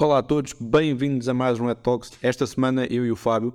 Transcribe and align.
Olá 0.00 0.18
a 0.18 0.22
todos, 0.22 0.52
bem-vindos 0.52 1.28
a 1.28 1.34
mais 1.34 1.58
um 1.58 1.66
Red 1.66 1.74
Talks. 1.74 2.12
Esta 2.22 2.46
semana 2.46 2.86
eu 2.86 3.04
e 3.04 3.10
o 3.10 3.16
Fábio 3.16 3.52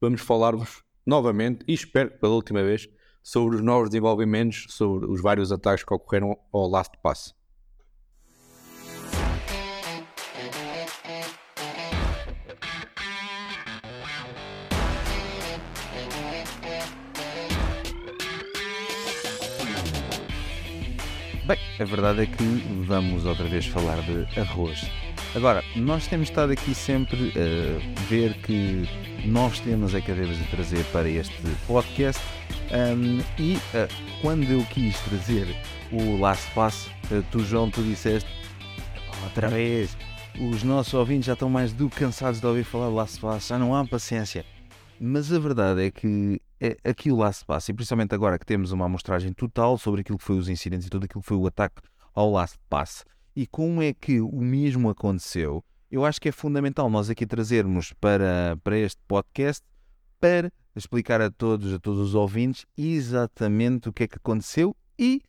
vamos 0.00 0.20
falar-vos 0.22 0.82
novamente, 1.06 1.64
e 1.68 1.72
espero 1.72 2.10
pela 2.18 2.34
última 2.34 2.64
vez, 2.64 2.88
sobre 3.22 3.54
os 3.54 3.62
novos 3.62 3.90
desenvolvimentos, 3.90 4.66
sobre 4.70 5.06
os 5.06 5.22
vários 5.22 5.52
ataques 5.52 5.84
que 5.84 5.94
ocorreram 5.94 6.36
ao 6.52 6.68
Last 6.68 6.98
Pass. 7.00 7.32
Bem, 21.46 21.58
a 21.78 21.84
verdade 21.84 22.22
é 22.22 22.26
que 22.26 22.42
vamos 22.84 23.24
outra 23.24 23.44
vez 23.44 23.64
falar 23.66 24.02
de 24.02 24.40
arroz. 24.40 24.90
Agora, 25.34 25.64
nós 25.74 26.06
temos 26.06 26.28
estado 26.28 26.52
aqui 26.52 26.72
sempre 26.72 27.32
a 27.36 28.02
ver 28.08 28.34
que 28.34 28.88
novos 29.26 29.58
temas 29.58 29.92
é 29.92 30.00
que 30.00 30.12
devemos 30.12 30.38
de 30.38 30.44
trazer 30.44 30.84
para 30.92 31.08
este 31.08 31.34
podcast 31.66 32.22
um, 32.70 33.18
e 33.36 33.56
uh, 33.56 34.20
quando 34.22 34.44
eu 34.44 34.64
quis 34.66 34.96
trazer 35.00 35.48
o 35.90 36.16
Last 36.18 36.48
Pass, 36.52 36.86
uh, 37.10 37.20
tu 37.32 37.40
João, 37.40 37.68
tu 37.68 37.82
disseste 37.82 38.30
outra 39.24 39.48
vez, 39.48 39.96
os 40.40 40.62
nossos 40.62 40.94
ouvintes 40.94 41.26
já 41.26 41.32
estão 41.32 41.50
mais 41.50 41.72
do 41.72 41.90
que 41.90 41.96
cansados 41.96 42.40
de 42.40 42.46
ouvir 42.46 42.62
falar 42.62 42.88
Last 42.88 43.20
Pass, 43.20 43.48
já 43.48 43.58
não 43.58 43.74
há 43.74 43.84
paciência. 43.84 44.44
Mas 45.00 45.32
a 45.32 45.38
verdade 45.40 45.84
é 45.84 45.90
que 45.90 46.40
é, 46.60 46.76
aqui 46.84 47.10
o 47.10 47.16
Last 47.16 47.44
Pass, 47.44 47.68
e 47.68 47.74
principalmente 47.74 48.14
agora 48.14 48.38
que 48.38 48.46
temos 48.46 48.70
uma 48.70 48.86
amostragem 48.86 49.32
total 49.32 49.78
sobre 49.78 50.02
aquilo 50.02 50.16
que 50.16 50.24
foi 50.24 50.38
os 50.38 50.48
incidentes 50.48 50.86
e 50.86 50.90
tudo 50.90 51.06
aquilo 51.06 51.22
que 51.22 51.28
foi 51.28 51.36
o 51.36 51.46
ataque 51.48 51.82
ao 52.14 52.30
Last 52.30 52.56
Pass, 52.70 53.04
e 53.34 53.46
como 53.46 53.82
é 53.82 53.92
que 53.92 54.20
o 54.20 54.40
mesmo 54.40 54.88
aconteceu, 54.88 55.64
eu 55.90 56.04
acho 56.04 56.20
que 56.20 56.28
é 56.28 56.32
fundamental 56.32 56.88
nós 56.90 57.10
aqui 57.10 57.26
trazermos 57.26 57.92
para, 57.94 58.58
para 58.62 58.78
este 58.78 59.00
podcast 59.06 59.64
para 60.20 60.50
explicar 60.74 61.20
a 61.20 61.30
todos, 61.30 61.72
a 61.72 61.78
todos 61.78 62.00
os 62.00 62.14
ouvintes, 62.14 62.64
exatamente 62.76 63.88
o 63.88 63.92
que 63.92 64.04
é 64.04 64.08
que 64.08 64.16
aconteceu 64.16 64.74
e 64.98 65.22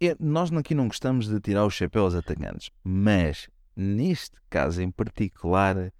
é, 0.00 0.16
nós 0.20 0.52
aqui 0.52 0.74
não 0.74 0.86
gostamos 0.86 1.26
de 1.28 1.40
tirar 1.40 1.64
o 1.64 1.70
chapéu 1.70 2.04
aos 2.04 2.14
atacantes, 2.14 2.70
mas 2.84 3.48
neste 3.74 4.36
caso 4.48 4.80
em 4.80 4.90
particular 4.90 5.92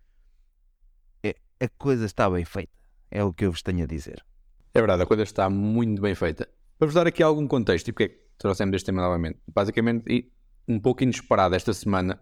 é, 1.22 1.34
a 1.60 1.68
coisa 1.76 2.06
está 2.06 2.30
bem 2.30 2.44
feita. 2.44 2.72
É 3.10 3.24
o 3.24 3.32
que 3.32 3.44
eu 3.44 3.50
vos 3.50 3.62
tenho 3.62 3.84
a 3.84 3.86
dizer. 3.86 4.24
É 4.72 4.80
verdade, 4.80 5.02
a 5.02 5.06
coisa 5.06 5.22
está 5.22 5.50
muito 5.50 6.00
bem 6.00 6.14
feita. 6.14 6.48
Para 6.78 6.86
vos 6.86 6.94
dar 6.94 7.06
aqui 7.06 7.22
algum 7.22 7.46
contexto 7.48 7.88
e 7.88 7.92
porque 7.92 8.04
é 8.04 8.08
que 8.08 8.20
trouxemos 8.38 8.76
este 8.76 8.86
tema 8.86 9.02
novamente. 9.02 9.40
Basicamente, 9.52 10.30
um 10.68 10.78
pouco 10.78 11.02
inesperado 11.02 11.54
esta 11.54 11.72
semana, 11.72 12.20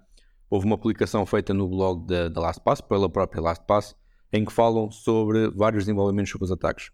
houve 0.49 0.67
uma 0.67 0.79
publicação 0.79 1.27
feita 1.27 1.53
no 1.53 1.69
blog 1.69 2.07
da, 2.07 2.29
da 2.29 2.41
LastPass, 2.41 2.81
pela 2.81 3.09
própria 3.09 3.43
LastPass, 3.43 3.97
em 4.33 4.45
que 4.45 4.53
falam 4.53 4.91
sobre 4.91 5.51
vários 5.51 5.85
desenvolvimentos 5.85 6.31
sobre 6.31 6.45
os 6.45 6.53
ataques. 6.53 6.91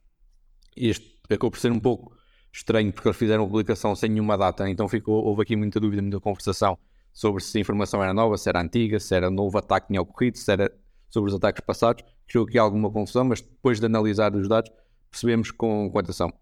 Este 0.76 1.18
acabou 1.24 1.50
por 1.50 1.58
ser 1.58 1.70
um 1.70 1.80
pouco 1.80 2.16
estranho 2.52 2.92
porque 2.92 3.08
eles 3.08 3.16
fizeram 3.16 3.44
a 3.44 3.46
publicação 3.46 3.94
sem 3.94 4.10
nenhuma 4.10 4.36
data, 4.36 4.68
então 4.68 4.88
ficou, 4.88 5.24
houve 5.24 5.42
aqui 5.42 5.56
muita 5.56 5.78
dúvida, 5.78 6.02
muita 6.02 6.20
conversação 6.20 6.78
sobre 7.12 7.42
se 7.42 7.58
a 7.58 7.60
informação 7.60 8.02
era 8.02 8.14
nova, 8.14 8.38
se 8.38 8.48
era 8.48 8.60
antiga, 8.60 8.98
se 8.98 9.14
era 9.14 9.30
novo 9.30 9.58
ataque 9.58 9.86
que 9.86 9.92
tinha 9.92 10.00
ocorrido, 10.00 10.38
se 10.38 10.50
era 10.50 10.72
sobre 11.10 11.30
os 11.30 11.36
ataques 11.36 11.62
passados. 11.64 12.04
Criou 12.26 12.46
aqui 12.46 12.58
alguma 12.58 12.90
confusão, 12.90 13.24
mas 13.24 13.42
depois 13.42 13.78
de 13.78 13.86
analisar 13.86 14.34
os 14.34 14.48
dados 14.48 14.70
percebemos 15.10 15.50
com, 15.50 15.90
com 15.90 15.98
atenção. 15.98 16.32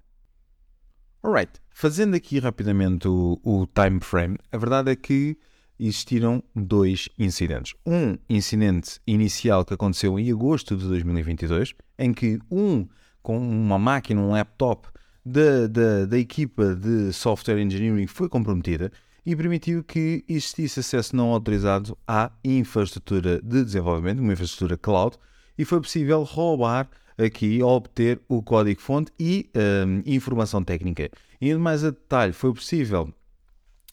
Alright, 1.23 1.53
fazendo 1.69 2.17
aqui 2.17 2.39
rapidamente 2.39 3.07
o, 3.07 3.39
o 3.45 3.67
time 3.67 4.01
frame, 4.01 4.39
a 4.51 4.57
verdade 4.57 4.91
é 4.91 4.97
que 4.97 5.37
existiram 5.79 6.43
dois 6.57 7.11
incidentes. 7.19 7.75
Um 7.85 8.17
incidente 8.27 8.99
inicial 9.07 9.62
que 9.62 9.75
aconteceu 9.75 10.19
em 10.19 10.33
agosto 10.33 10.75
de 10.75 10.89
2022, 10.89 11.75
em 11.99 12.15
que 12.15 12.39
um 12.51 12.89
com 13.23 13.39
uma 13.39 13.79
máquina, 13.79 14.19
um 14.19 14.31
laptop 14.31 14.89
da, 15.23 15.67
da, 15.67 16.06
da 16.06 16.19
equipa 16.19 16.75
de 16.75 17.12
software 17.12 17.61
engineering 17.61 18.06
foi 18.06 18.27
comprometida 18.27 18.91
e 19.25 19.37
permitiu 19.37 19.84
que 19.84 20.25
existisse 20.27 20.81
acesso 20.81 21.15
não 21.15 21.28
autorizado 21.28 21.99
à 22.09 22.33
infraestrutura 22.43 23.43
de 23.43 23.62
desenvolvimento, 23.62 24.21
uma 24.21 24.33
infraestrutura 24.33 24.78
cloud, 24.78 25.19
e 25.59 25.67
foi 25.67 25.83
possível 25.83 26.23
roubar 26.23 26.89
aqui 27.22 27.60
a 27.60 27.66
obter 27.66 28.20
o 28.28 28.42
código-fonte 28.42 29.12
e 29.19 29.50
um, 29.54 30.03
informação 30.06 30.62
técnica. 30.62 31.10
E 31.41 31.54
mais 31.54 31.84
a 31.84 31.91
detalhe, 31.91 32.32
foi 32.32 32.53
possível, 32.53 33.12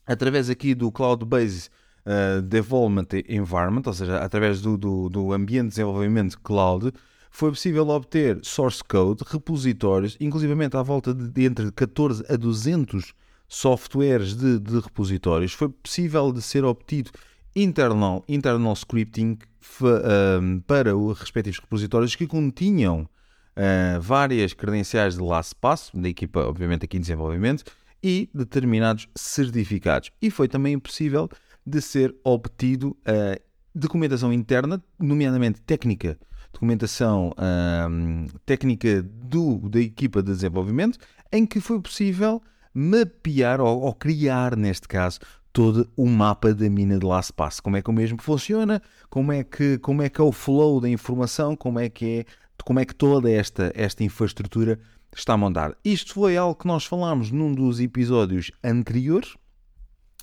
através 0.05 0.49
aqui 0.49 0.73
do 0.73 0.91
Cloud-Based 0.91 1.69
uh, 2.05 2.41
Development 2.41 3.07
Environment, 3.27 3.83
ou 3.85 3.93
seja, 3.93 4.17
através 4.19 4.61
do, 4.61 4.77
do, 4.77 5.09
do 5.09 5.33
ambiente 5.33 5.65
de 5.65 5.69
desenvolvimento 5.69 6.39
cloud, 6.39 6.91
foi 7.29 7.49
possível 7.51 7.87
obter 7.89 8.39
source 8.43 8.83
code, 8.83 9.23
repositórios, 9.27 10.17
inclusivamente 10.19 10.75
à 10.75 10.81
volta 10.81 11.13
de 11.13 11.45
entre 11.45 11.71
14 11.71 12.25
a 12.27 12.35
200 12.35 13.13
softwares 13.47 14.35
de, 14.35 14.59
de 14.59 14.79
repositórios. 14.79 15.53
Foi 15.53 15.69
possível 15.69 16.31
de 16.31 16.41
ser 16.41 16.65
obtido 16.65 17.11
internal, 17.57 18.23
internal 18.27 18.73
scripting 18.75 19.39
um, 19.81 20.59
para 20.59 20.95
os 20.95 21.19
respectivos 21.19 21.59
repositórios 21.59 22.15
que 22.15 22.27
continham 22.27 23.01
uh, 23.01 23.99
várias 23.99 24.53
credenciais 24.53 25.15
de 25.15 25.21
LastPass, 25.21 25.89
da 25.93 26.07
equipa, 26.07 26.41
obviamente, 26.41 26.85
aqui 26.85 26.97
em 26.97 27.01
desenvolvimento, 27.01 27.63
e 28.03 28.29
determinados 28.33 29.09
certificados. 29.15 30.11
E 30.21 30.29
foi 30.29 30.47
também 30.47 30.77
possível 30.77 31.27
de 31.65 31.81
ser 31.81 32.15
obtido 32.23 32.89
uh, 32.89 33.41
documentação 33.73 34.31
interna, 34.31 34.81
nomeadamente 34.99 35.59
técnica, 35.61 36.17
documentação 36.53 37.33
técnica 38.45 39.03
do, 39.03 39.69
da 39.69 39.79
equipa 39.79 40.23
de 40.23 40.31
desenvolvimento, 40.31 40.97
em 41.31 41.45
que 41.45 41.59
foi 41.59 41.79
possível 41.79 42.41
mapear 42.73 43.61
ou, 43.61 43.81
ou 43.81 43.93
criar, 43.93 44.55
neste 44.55 44.87
caso, 44.87 45.19
todo 45.57 45.89
o 45.97 46.05
mapa 46.05 46.53
da 46.53 46.69
mina 46.69 46.99
de 46.99 47.03
LastPass. 47.03 47.59
Como 47.59 47.75
é 47.75 47.81
que 47.81 47.89
o 47.89 47.93
mesmo 47.93 48.21
funciona, 48.21 48.79
como 49.09 49.31
é 49.31 49.43
que, 49.43 49.79
como 49.79 50.03
é, 50.03 50.09
que 50.09 50.21
é 50.21 50.23
o 50.23 50.31
flow 50.31 50.79
da 50.79 50.87
informação, 50.87 51.55
como 51.55 51.79
é 51.79 51.89
que 51.89 52.05
é 52.05 52.25
como 52.63 52.79
é 52.79 52.85
que 52.85 52.93
toda 52.93 53.27
esta, 53.27 53.71
esta 53.73 54.03
infraestrutura 54.03 54.79
está 55.15 55.33
a 55.33 55.37
montar. 55.37 55.75
Isto 55.83 56.13
foi 56.13 56.37
algo 56.37 56.53
que 56.53 56.67
nós 56.67 56.85
falámos 56.85 57.31
num 57.31 57.55
dos 57.55 57.79
episódios 57.79 58.51
anteriores 58.63 59.33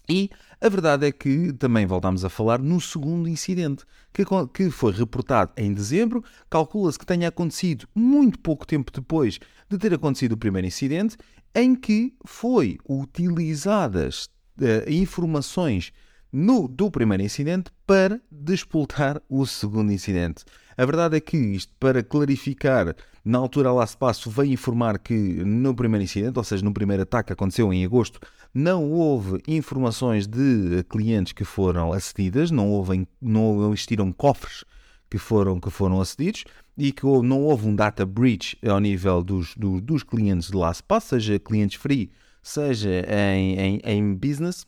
e 0.09 0.31
a 0.61 0.69
verdade 0.69 1.09
é 1.09 1.11
que 1.11 1.53
também 1.55 1.85
voltámos 1.85 2.25
a 2.25 2.29
falar 2.29 2.61
no 2.61 2.81
segundo 2.81 3.29
incidente, 3.29 3.85
que, 4.13 4.23
que 4.53 4.71
foi 4.71 4.93
reportado 4.93 5.51
em 5.57 5.75
dezembro. 5.75 6.23
Calcula-se 6.49 6.99
que 6.99 7.07
tenha 7.07 7.27
acontecido 7.27 7.89
muito 7.93 8.39
pouco 8.39 8.65
tempo 8.65 8.93
depois 8.93 9.41
de 9.69 9.79
ter 9.79 9.95
acontecido 9.95 10.33
o 10.33 10.39
primeiro 10.39 10.69
incidente, 10.69 11.17
em 11.57 11.75
que 11.75 12.15
foi 12.25 12.79
utilizadas 12.89 14.29
uh, 14.61 14.91
informações 14.91 15.93
no, 16.33 16.67
do 16.67 16.91
primeiro 16.91 17.23
incidente 17.23 17.71
para 17.87 18.21
despoltar 18.31 19.23
o 19.29 19.47
segundo 19.47 19.93
incidente. 19.93 20.45
A 20.77 20.85
verdade 20.85 21.17
é 21.17 21.21
que 21.21 21.37
isto, 21.37 21.73
para 21.79 22.03
clarificar, 22.03 22.97
na 23.25 23.39
altura 23.39 23.71
lá 23.73 23.87
se 23.87 23.97
passo, 23.97 24.29
veio 24.29 24.53
informar 24.53 24.99
que 24.99 25.15
no 25.15 25.75
primeiro 25.75 26.03
incidente, 26.03 26.37
ou 26.37 26.45
seja, 26.45 26.65
no 26.65 26.75
primeiro 26.75 27.05
ataque 27.05 27.29
que 27.29 27.33
aconteceu 27.33 27.73
em 27.73 27.85
agosto, 27.85 28.19
não 28.53 28.91
houve 28.91 29.41
informações 29.47 30.27
de 30.27 30.83
clientes 30.89 31.33
que 31.33 31.45
foram 31.45 31.93
acedidas, 31.93 32.51
não, 32.51 32.69
houve, 32.71 33.07
não 33.23 33.73
existiram 33.73 34.11
cofres 34.11 34.65
que 35.09 35.19
foram, 35.19 35.61
que 35.61 35.71
foram 35.71 36.01
acedidos 36.01 36.45
e 36.77 36.91
que 36.91 37.05
não 37.05 37.43
houve 37.43 37.69
um 37.69 37.75
data 37.77 38.05
breach 38.05 38.59
ao 38.67 38.81
nível 38.81 39.23
dos, 39.23 39.55
dos, 39.55 39.81
dos 39.81 40.03
clientes 40.03 40.51
de 40.51 40.57
LastPass, 40.57 41.05
seja 41.05 41.39
clientes 41.39 41.81
free, 41.81 42.11
seja 42.45 43.05
em, 43.09 43.59
em, 43.59 43.81
em 43.83 44.15
business, 44.15 44.67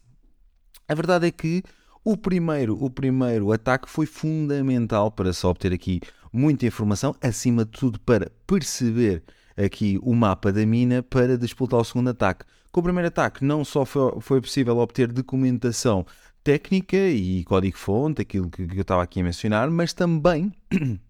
a 0.88 0.94
verdade 0.94 1.26
é 1.26 1.30
que 1.30 1.62
o 2.02 2.16
primeiro, 2.16 2.82
o 2.82 2.88
primeiro 2.88 3.52
ataque 3.52 3.88
foi 3.88 4.06
fundamental 4.06 5.10
para 5.10 5.32
se 5.32 5.46
obter 5.46 5.72
aqui 5.72 6.00
muita 6.32 6.66
informação, 6.66 7.14
acima 7.20 7.64
de 7.64 7.72
tudo 7.72 8.00
para 8.00 8.32
perceber 8.46 9.22
aqui 9.56 9.98
o 10.02 10.14
mapa 10.14 10.52
da 10.52 10.64
mina 10.64 11.02
para 11.02 11.36
disputar 11.36 11.80
o 11.80 11.84
segundo 11.84 12.08
ataque. 12.08 12.46
Com 12.72 12.80
o 12.80 12.82
primeiro 12.82 13.08
ataque 13.08 13.44
não 13.44 13.64
só 13.64 13.84
foi, 13.84 14.20
foi 14.20 14.40
possível 14.40 14.78
obter 14.78 15.12
documentação 15.12 16.06
técnica 16.42 16.96
e 16.96 17.44
código-fonte, 17.44 18.22
aquilo 18.22 18.48
que, 18.48 18.66
que 18.66 18.78
eu 18.78 18.82
estava 18.82 19.02
aqui 19.02 19.20
a 19.20 19.24
mencionar, 19.24 19.70
mas 19.70 19.92
também 19.92 20.52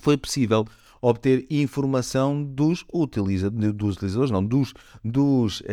foi 0.00 0.16
possível 0.16 0.66
obter 1.00 1.46
informação 1.50 2.42
dos, 2.42 2.84
utiliza, 2.92 3.50
dos 3.50 3.96
utilizadores, 3.96 4.30
não, 4.30 4.44
dos, 4.44 4.74
dos, 5.04 5.60
uh, 5.60 5.64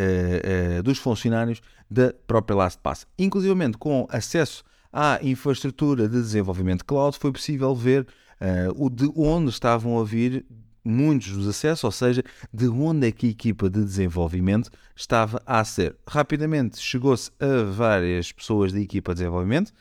uh, 0.79 0.83
dos 0.83 0.97
funcionários 0.97 1.61
da 1.89 2.13
própria 2.25 2.55
LastPass. 2.55 3.05
Inclusive 3.17 3.73
com 3.77 4.07
acesso 4.09 4.63
à 4.91 5.19
infraestrutura 5.21 6.07
de 6.07 6.15
desenvolvimento 6.15 6.85
cloud, 6.85 7.17
foi 7.17 7.31
possível 7.31 7.75
ver 7.75 8.07
uh, 8.41 8.85
o 8.85 8.89
de 8.89 9.11
onde 9.15 9.49
estavam 9.49 9.99
a 9.99 10.03
vir 10.03 10.45
muitos 10.83 11.33
dos 11.33 11.47
acessos, 11.47 11.83
ou 11.83 11.91
seja, 11.91 12.23
de 12.53 12.67
onde 12.69 13.07
é 13.07 13.11
que 13.11 13.27
a 13.27 13.29
equipa 13.29 13.69
de 13.69 13.83
desenvolvimento 13.83 14.71
estava 14.95 15.41
a 15.45 15.63
ser. 15.65 15.95
Rapidamente 16.07 16.79
chegou-se 16.79 17.29
a 17.39 17.69
várias 17.69 18.31
pessoas 18.31 18.71
da 18.71 18.79
equipa 18.79 19.13
de 19.13 19.19
desenvolvimento 19.19 19.73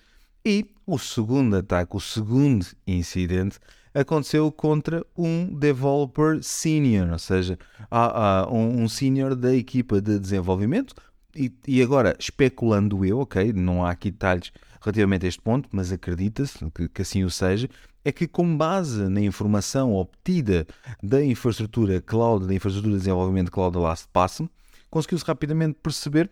e 0.45 0.67
o 0.85 0.99
segundo 0.99 1.57
ataque, 1.57 1.97
o 1.97 2.01
segundo 2.01 2.67
incidente, 2.87 3.59
aconteceu 3.97 4.53
contra 4.53 5.05
um 5.17 5.47
developer 5.59 6.43
senior, 6.43 7.11
ou 7.11 7.19
seja, 7.19 7.59
há, 7.91 8.43
há 8.43 8.53
um, 8.53 8.83
um 8.83 8.89
senior 8.89 9.35
da 9.35 9.55
equipa 9.55 10.01
de 10.01 10.19
desenvolvimento. 10.19 10.95
E, 11.35 11.53
e, 11.67 11.83
agora, 11.83 12.17
especulando 12.19 13.05
eu, 13.05 13.21
ok, 13.21 13.53
não 13.53 13.85
há 13.85 13.91
aqui 13.91 14.11
detalhes 14.11 14.53
relativamente 14.81 15.25
a 15.25 15.29
este 15.29 15.41
ponto, 15.41 15.69
mas 15.73 15.93
acredita-se 15.93 16.59
que, 16.71 16.89
que 16.89 17.03
assim 17.03 17.25
o 17.25 17.31
seja, 17.31 17.69
é 18.05 18.13
que 18.13 18.29
com 18.29 18.57
base 18.57 19.09
na 19.09 19.21
informação 19.21 19.95
obtida 19.95 20.67
da 21.03 21.25
infraestrutura 21.25 22.01
cloud, 22.01 22.47
da 22.47 22.55
infraestrutura 22.55 22.95
de 22.95 23.01
desenvolvimento 23.01 23.51
cloud 23.51 23.75
da 23.75 23.81
LastPass, 23.81 24.43
conseguiu-se 24.91 25.25
rapidamente 25.25 25.79
perceber 25.83 26.31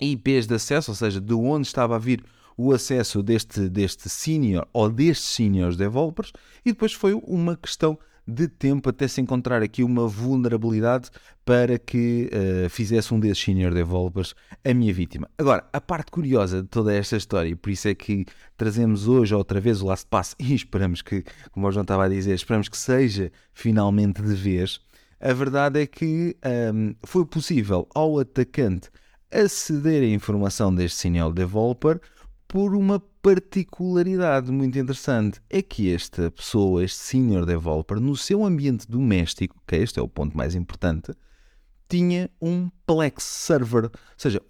IPs 0.00 0.46
de 0.46 0.54
acesso, 0.54 0.90
ou 0.90 0.94
seja, 0.94 1.20
de 1.20 1.34
onde 1.34 1.66
estava 1.66 1.96
a 1.96 1.98
vir 1.98 2.22
o 2.56 2.72
acesso 2.72 3.22
deste, 3.22 3.68
deste 3.68 4.08
senior 4.08 4.66
ou 4.72 4.90
destes 4.90 5.30
seniors 5.30 5.76
developers, 5.76 6.32
e 6.64 6.72
depois 6.72 6.92
foi 6.92 7.14
uma 7.14 7.56
questão 7.56 7.98
de 8.26 8.48
tempo 8.48 8.88
até 8.88 9.06
se 9.06 9.20
encontrar 9.20 9.62
aqui 9.62 9.82
uma 9.82 10.08
vulnerabilidade 10.08 11.10
para 11.44 11.78
que 11.78 12.30
uh, 12.32 12.70
fizesse 12.70 13.12
um 13.12 13.20
desses 13.20 13.44
senior 13.44 13.72
developers 13.74 14.34
a 14.64 14.72
minha 14.72 14.92
vítima. 14.94 15.28
Agora, 15.36 15.68
a 15.72 15.80
parte 15.80 16.10
curiosa 16.10 16.62
de 16.62 16.68
toda 16.68 16.94
esta 16.94 17.16
história, 17.16 17.50
e 17.50 17.54
por 17.54 17.70
isso 17.70 17.86
é 17.86 17.94
que 17.94 18.24
trazemos 18.56 19.06
hoje 19.06 19.34
outra 19.34 19.60
vez 19.60 19.82
o 19.82 19.86
Last 19.86 20.06
Pass 20.08 20.34
e 20.38 20.54
esperamos 20.54 21.02
que, 21.02 21.22
como 21.52 21.66
o 21.66 21.72
João 21.72 21.82
estava 21.82 22.04
a 22.04 22.08
dizer, 22.08 22.34
esperamos 22.34 22.68
que 22.68 22.78
seja 22.78 23.30
finalmente 23.52 24.22
de 24.22 24.34
vez. 24.34 24.80
A 25.20 25.32
verdade 25.32 25.80
é 25.80 25.86
que 25.86 26.36
um, 26.44 26.48
ehm, 26.48 26.94
foi 27.02 27.24
possível 27.26 27.86
ao 27.94 28.18
atacante 28.18 28.90
aceder 29.30 30.02
à 30.02 30.06
informação 30.06 30.74
deste 30.74 30.98
senior 30.98 31.32
developer 31.32 32.00
por 32.54 32.76
uma 32.76 33.00
particularidade 33.20 34.52
muito 34.52 34.78
interessante. 34.78 35.40
É 35.50 35.60
que 35.60 35.92
esta 35.92 36.30
pessoa, 36.30 36.84
este 36.84 36.98
senior 36.98 37.44
developer, 37.44 37.98
no 37.98 38.16
seu 38.16 38.44
ambiente 38.44 38.88
doméstico, 38.88 39.60
que 39.66 39.74
este 39.74 39.98
é 39.98 40.02
o 40.02 40.06
ponto 40.06 40.36
mais 40.36 40.54
importante, 40.54 41.12
tinha 41.88 42.30
um 42.40 42.70
Plex 42.86 43.24
server. 43.24 43.86
Ou 43.86 43.90
seja, 44.16 44.40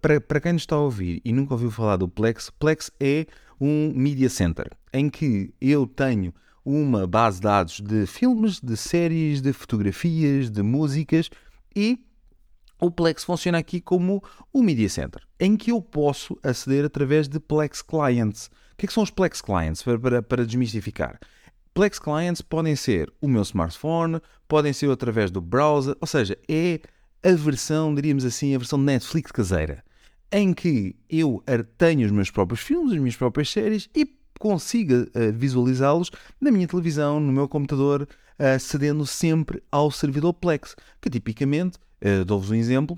para, 0.00 0.20
para 0.20 0.40
quem 0.40 0.54
nos 0.54 0.62
está 0.62 0.74
a 0.74 0.80
ouvir 0.80 1.22
e 1.24 1.32
nunca 1.32 1.54
ouviu 1.54 1.70
falar 1.70 1.98
do 1.98 2.08
Plex, 2.08 2.50
Plex 2.50 2.90
é 2.98 3.26
um 3.60 3.92
media 3.94 4.28
center 4.28 4.68
em 4.92 5.08
que 5.08 5.54
eu 5.60 5.86
tenho 5.86 6.34
uma 6.64 7.06
base 7.06 7.36
de 7.36 7.44
dados 7.44 7.80
de 7.80 8.06
filmes, 8.06 8.58
de 8.60 8.76
séries, 8.76 9.40
de 9.40 9.52
fotografias, 9.52 10.50
de 10.50 10.64
músicas 10.64 11.30
e 11.76 12.05
o 12.80 12.90
Plex 12.90 13.24
funciona 13.24 13.58
aqui 13.58 13.80
como 13.80 14.22
o 14.52 14.62
Media 14.62 14.88
Center, 14.88 15.22
em 15.40 15.56
que 15.56 15.70
eu 15.70 15.80
posso 15.80 16.38
aceder 16.42 16.84
através 16.84 17.28
de 17.28 17.40
Plex 17.40 17.82
Clients. 17.82 18.46
O 18.46 18.76
que, 18.76 18.86
é 18.86 18.88
que 18.88 18.92
são 18.92 19.02
os 19.02 19.10
Plex 19.10 19.40
Clients, 19.40 19.82
para, 19.82 19.98
para, 19.98 20.22
para 20.22 20.46
desmistificar? 20.46 21.18
Plex 21.72 21.98
Clients 21.98 22.40
podem 22.40 22.74
ser 22.74 23.12
o 23.20 23.28
meu 23.28 23.42
smartphone, 23.42 24.20
podem 24.48 24.72
ser 24.72 24.90
através 24.90 25.30
do 25.30 25.40
browser, 25.40 25.96
ou 26.00 26.06
seja, 26.06 26.38
é 26.48 26.80
a 27.22 27.32
versão, 27.32 27.94
diríamos 27.94 28.24
assim, 28.24 28.54
a 28.54 28.58
versão 28.58 28.78
Netflix 28.78 29.30
caseira, 29.30 29.82
em 30.30 30.52
que 30.52 30.96
eu 31.08 31.42
tenho 31.76 32.06
os 32.06 32.12
meus 32.12 32.30
próprios 32.30 32.60
filmes, 32.60 32.92
as 32.92 32.98
minhas 32.98 33.16
próprias 33.16 33.50
séries 33.50 33.88
e 33.94 34.06
consiga 34.38 35.08
uh, 35.14 35.32
visualizá-los 35.32 36.10
na 36.40 36.50
minha 36.50 36.66
televisão, 36.66 37.18
no 37.18 37.32
meu 37.32 37.48
computador, 37.48 38.02
uh, 38.02 38.60
cedendo 38.60 39.06
sempre 39.06 39.62
ao 39.70 39.90
servidor 39.90 40.34
Plex, 40.34 40.76
que 41.00 41.10
tipicamente 41.10 41.78
Uh, 42.06 42.24
Dou-vos 42.24 42.52
um 42.52 42.54
exemplo. 42.54 42.96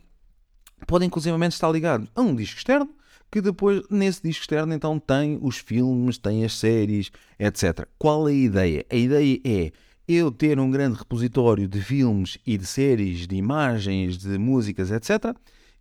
Pode 0.87 1.06
inclusivamente 1.06 1.55
estar 1.55 1.70
ligado 1.70 2.06
a 2.14 2.20
um 2.20 2.34
disco 2.34 2.58
externo, 2.58 2.90
que 3.31 3.40
depois 3.40 3.82
nesse 3.88 4.22
disco 4.22 4.43
externo 4.43 4.75
então 4.75 4.99
tem 4.99 5.38
os 5.40 5.56
filmes, 5.56 6.19
tem 6.19 6.44
as 6.44 6.52
séries, 6.52 7.10
etc. 7.38 7.88
Qual 7.99 8.28
é 8.28 8.32
a 8.32 8.34
ideia? 8.34 8.87
A 8.90 8.94
ideia 8.94 9.40
é 9.46 9.72
eu 10.06 10.31
ter 10.31 10.60
um 10.60 10.70
grande 10.70 10.99
repositório 10.99 11.66
de 11.66 11.81
filmes 11.81 12.37
e 12.46 12.58
de 12.58 12.66
séries, 12.66 13.26
de 13.26 13.34
imagens, 13.34 14.19
de 14.19 14.37
músicas, 14.37 14.90
etc. 14.90 15.34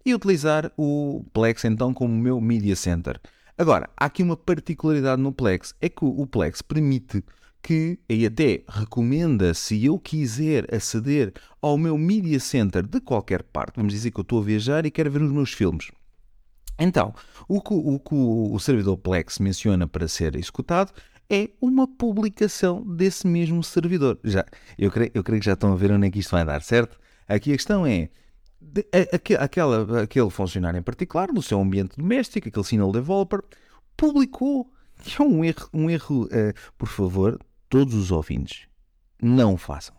E 0.05 0.15
utilizar 0.15 0.71
o 0.77 1.25
Plex 1.33 1.65
então 1.65 1.93
como 1.93 2.15
meu 2.15 2.39
media 2.39 2.77
center. 2.77 3.19
Agora, 3.57 3.89
há 3.97 4.05
aqui 4.05 4.23
uma 4.23 4.37
particularidade 4.37 5.21
no 5.21 5.33
Plex, 5.33 5.75
é 5.81 5.89
que 5.89 6.05
o 6.05 6.25
Plex 6.25 6.61
permite 6.61 7.21
que, 7.67 7.99
e 8.07 8.25
até 8.25 8.63
recomenda, 8.65 9.53
se 9.53 9.83
eu 9.83 9.99
quiser 9.99 10.73
aceder 10.73 11.33
ao 11.61 11.77
meu 11.77 11.97
Media 11.97 12.39
Center 12.39 12.87
de 12.87 13.01
qualquer 13.01 13.43
parte, 13.43 13.75
vamos 13.75 13.91
dizer 13.91 14.09
que 14.09 14.17
eu 14.17 14.21
estou 14.21 14.39
a 14.39 14.45
viajar 14.45 14.85
e 14.85 14.89
quero 14.89 15.11
ver 15.11 15.21
os 15.21 15.33
meus 15.33 15.51
filmes. 15.51 15.91
Então, 16.79 17.13
o 17.45 17.59
que 17.59 17.73
o, 17.73 17.99
que 17.99 18.15
o 18.15 18.57
servidor 18.57 18.95
Plex 18.97 19.39
menciona 19.39 19.85
para 19.85 20.07
ser 20.07 20.37
executado 20.37 20.93
é 21.29 21.49
uma 21.59 21.85
publicação 21.85 22.85
desse 22.95 23.27
mesmo 23.27 23.61
servidor. 23.61 24.17
Já, 24.23 24.45
eu, 24.77 24.89
creio, 24.89 25.11
eu 25.13 25.21
creio 25.21 25.41
que 25.41 25.47
já 25.47 25.53
estão 25.53 25.73
a 25.73 25.75
ver 25.75 25.91
onde 25.91 26.07
é 26.07 26.09
que 26.09 26.19
isto 26.19 26.31
vai 26.31 26.45
dar, 26.45 26.61
certo? 26.61 26.97
Aqui 27.27 27.51
a 27.51 27.57
questão 27.57 27.85
é, 27.85 28.07
de, 28.61 28.87
a, 28.93 29.43
aquela, 29.43 30.03
aquele 30.03 30.29
funcionário 30.29 30.79
em 30.79 30.83
particular, 30.83 31.33
no 31.33 31.41
seu 31.41 31.59
ambiente 31.59 31.97
doméstico, 31.97 32.47
aquele 32.47 32.63
single 32.63 32.93
developer, 32.93 33.41
publicou, 33.97 34.71
que 35.03 35.21
é 35.21 35.25
um 35.25 35.43
erro, 35.43 35.69
um 35.73 35.89
erro 35.89 36.23
uh, 36.27 36.53
por 36.77 36.87
favor, 36.87 37.37
todos 37.69 37.93
os 37.93 38.11
ouvintes, 38.11 38.67
não 39.21 39.57
façam. 39.57 39.95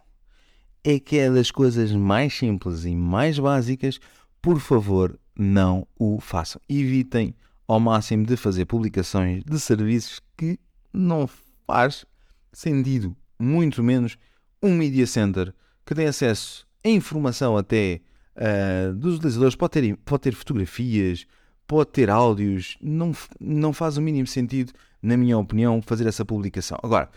É 0.84 0.98
que 0.98 1.18
é 1.18 1.30
das 1.30 1.50
coisas 1.50 1.92
mais 1.92 2.34
simples 2.34 2.84
e 2.84 2.94
mais 2.94 3.38
básicas, 3.38 3.98
por 4.40 4.60
favor, 4.60 5.18
não 5.36 5.86
o 5.98 6.20
façam. 6.20 6.60
Evitem 6.68 7.34
ao 7.66 7.78
máximo 7.78 8.24
de 8.24 8.36
fazer 8.36 8.64
publicações 8.64 9.44
de 9.44 9.58
serviços 9.60 10.20
que 10.36 10.58
não 10.92 11.28
faz 11.66 12.06
sentido, 12.52 13.16
muito 13.38 13.82
menos 13.82 14.16
um 14.62 14.74
media 14.74 15.06
center 15.06 15.54
que 15.84 15.94
tem 15.94 16.06
acesso 16.06 16.66
a 16.84 16.88
informação 16.88 17.56
até 17.56 18.00
uh, 18.36 18.94
dos 18.94 19.16
utilizadores, 19.16 19.54
pode 19.54 19.72
ter, 19.72 19.96
pode 19.98 20.22
ter 20.22 20.34
fotografias, 20.34 21.26
pode 21.66 21.90
ter 21.90 22.10
áudios, 22.10 22.76
não, 22.80 23.12
não 23.40 23.72
faz 23.72 23.96
o 23.96 24.02
mínimo 24.02 24.26
sentido, 24.26 24.72
na 25.02 25.16
minha 25.16 25.38
opinião, 25.38 25.82
fazer 25.82 26.06
essa 26.06 26.24
publicação. 26.24 26.78
Agora, 26.82 27.10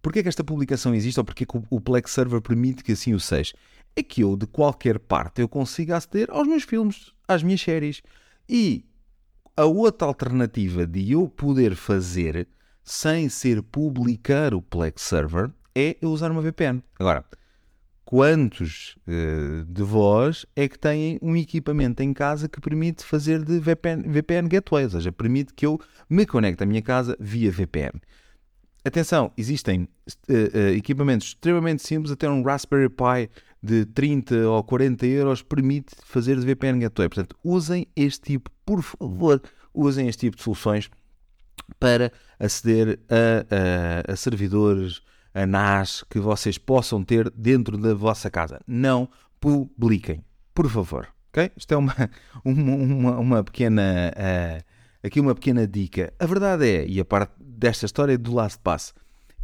Porquê 0.00 0.22
que 0.22 0.28
esta 0.28 0.44
publicação 0.44 0.94
existe 0.94 1.18
ou 1.18 1.24
porquê 1.24 1.44
que 1.44 1.60
o 1.70 1.80
Plex 1.80 2.10
Server 2.10 2.40
permite 2.40 2.82
que 2.82 2.92
assim 2.92 3.14
o 3.14 3.20
seja? 3.20 3.54
É 3.96 4.02
que 4.02 4.22
eu, 4.22 4.36
de 4.36 4.46
qualquer 4.46 4.98
parte, 4.98 5.40
eu 5.40 5.48
consiga 5.48 5.96
aceder 5.96 6.30
aos 6.30 6.46
meus 6.46 6.62
filmes, 6.62 7.12
às 7.26 7.42
minhas 7.42 7.60
séries. 7.60 8.02
E 8.48 8.84
a 9.56 9.64
outra 9.64 10.06
alternativa 10.06 10.86
de 10.86 11.12
eu 11.12 11.28
poder 11.28 11.74
fazer 11.74 12.46
sem 12.84 13.28
ser 13.28 13.62
publicar 13.62 14.54
o 14.54 14.62
Plex 14.62 15.02
Server 15.02 15.50
é 15.74 15.96
eu 16.00 16.10
usar 16.10 16.30
uma 16.30 16.40
VPN. 16.40 16.82
Agora, 16.98 17.24
quantos 18.04 18.96
uh, 19.06 19.64
de 19.66 19.82
vós 19.82 20.46
é 20.56 20.66
que 20.66 20.78
têm 20.78 21.18
um 21.20 21.36
equipamento 21.36 22.02
em 22.02 22.14
casa 22.14 22.48
que 22.48 22.60
permite 22.60 23.04
fazer 23.04 23.44
de 23.44 23.58
VPN, 23.58 24.08
VPN 24.08 24.48
Gateway? 24.48 24.84
Ou 24.84 24.90
seja, 24.90 25.12
permite 25.12 25.52
que 25.52 25.66
eu 25.66 25.78
me 26.08 26.24
conecte 26.24 26.62
à 26.62 26.66
minha 26.66 26.80
casa 26.80 27.16
via 27.20 27.50
VPN. 27.50 28.00
Atenção, 28.88 29.30
existem 29.36 29.82
uh, 29.82 30.32
uh, 30.32 30.58
equipamentos 30.74 31.26
extremamente 31.26 31.86
simples, 31.86 32.10
até 32.10 32.26
um 32.26 32.42
Raspberry 32.42 32.88
Pi 32.88 33.30
de 33.62 33.84
30 33.84 34.48
ou 34.48 34.64
40 34.64 35.04
euros 35.04 35.42
permite 35.42 35.94
fazer 36.06 36.40
de 36.40 36.46
VPN 36.46 36.80
Gateway. 36.80 37.10
Portanto, 37.10 37.36
usem 37.44 37.86
este 37.94 38.22
tipo, 38.22 38.50
por 38.64 38.82
favor, 38.82 39.42
usem 39.74 40.08
este 40.08 40.20
tipo 40.20 40.38
de 40.38 40.42
soluções 40.42 40.88
para 41.78 42.10
aceder 42.40 42.98
a, 43.10 44.08
a, 44.08 44.12
a 44.14 44.16
servidores, 44.16 45.02
a 45.34 45.44
NAS 45.44 46.02
que 46.08 46.18
vocês 46.18 46.56
possam 46.56 47.04
ter 47.04 47.30
dentro 47.32 47.76
da 47.76 47.92
vossa 47.92 48.30
casa. 48.30 48.58
Não 48.66 49.06
publiquem, 49.38 50.24
por 50.54 50.66
favor. 50.70 51.08
Okay? 51.28 51.50
Isto 51.54 51.74
é 51.74 51.76
uma, 51.76 51.94
uma, 52.42 52.74
uma, 52.74 53.18
uma 53.18 53.44
pequena. 53.44 54.14
Uh, 54.16 54.67
aqui 55.02 55.20
uma 55.20 55.34
pequena 55.34 55.66
dica. 55.66 56.12
A 56.18 56.26
verdade 56.26 56.66
é, 56.66 56.86
e 56.86 57.00
a 57.00 57.04
parte 57.04 57.32
desta 57.38 57.86
história 57.86 58.16
do 58.16 58.34
Last 58.34 58.58
Pass. 58.62 58.94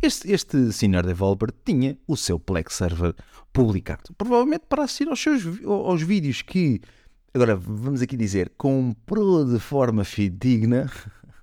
Este, 0.03 0.31
este 0.31 0.73
senior 0.73 1.07
developer 1.07 1.51
tinha 1.65 1.97
o 2.07 2.17
seu 2.17 2.39
Plex 2.39 2.75
server 2.75 3.15
publicado, 3.53 4.13
provavelmente 4.19 4.65
para 4.69 4.85
assistir 4.85 5.09
aos, 5.09 5.21
seus, 5.21 5.43
aos 5.65 6.03
vídeos 6.03 6.43
que, 6.43 6.81
agora 7.33 7.57
vamos 7.57 8.03
aqui 8.03 8.17
dizer, 8.17 8.53
comprou 8.59 9.45
de 9.45 9.59
forma 9.59 10.05
fidedigna, 10.05 10.91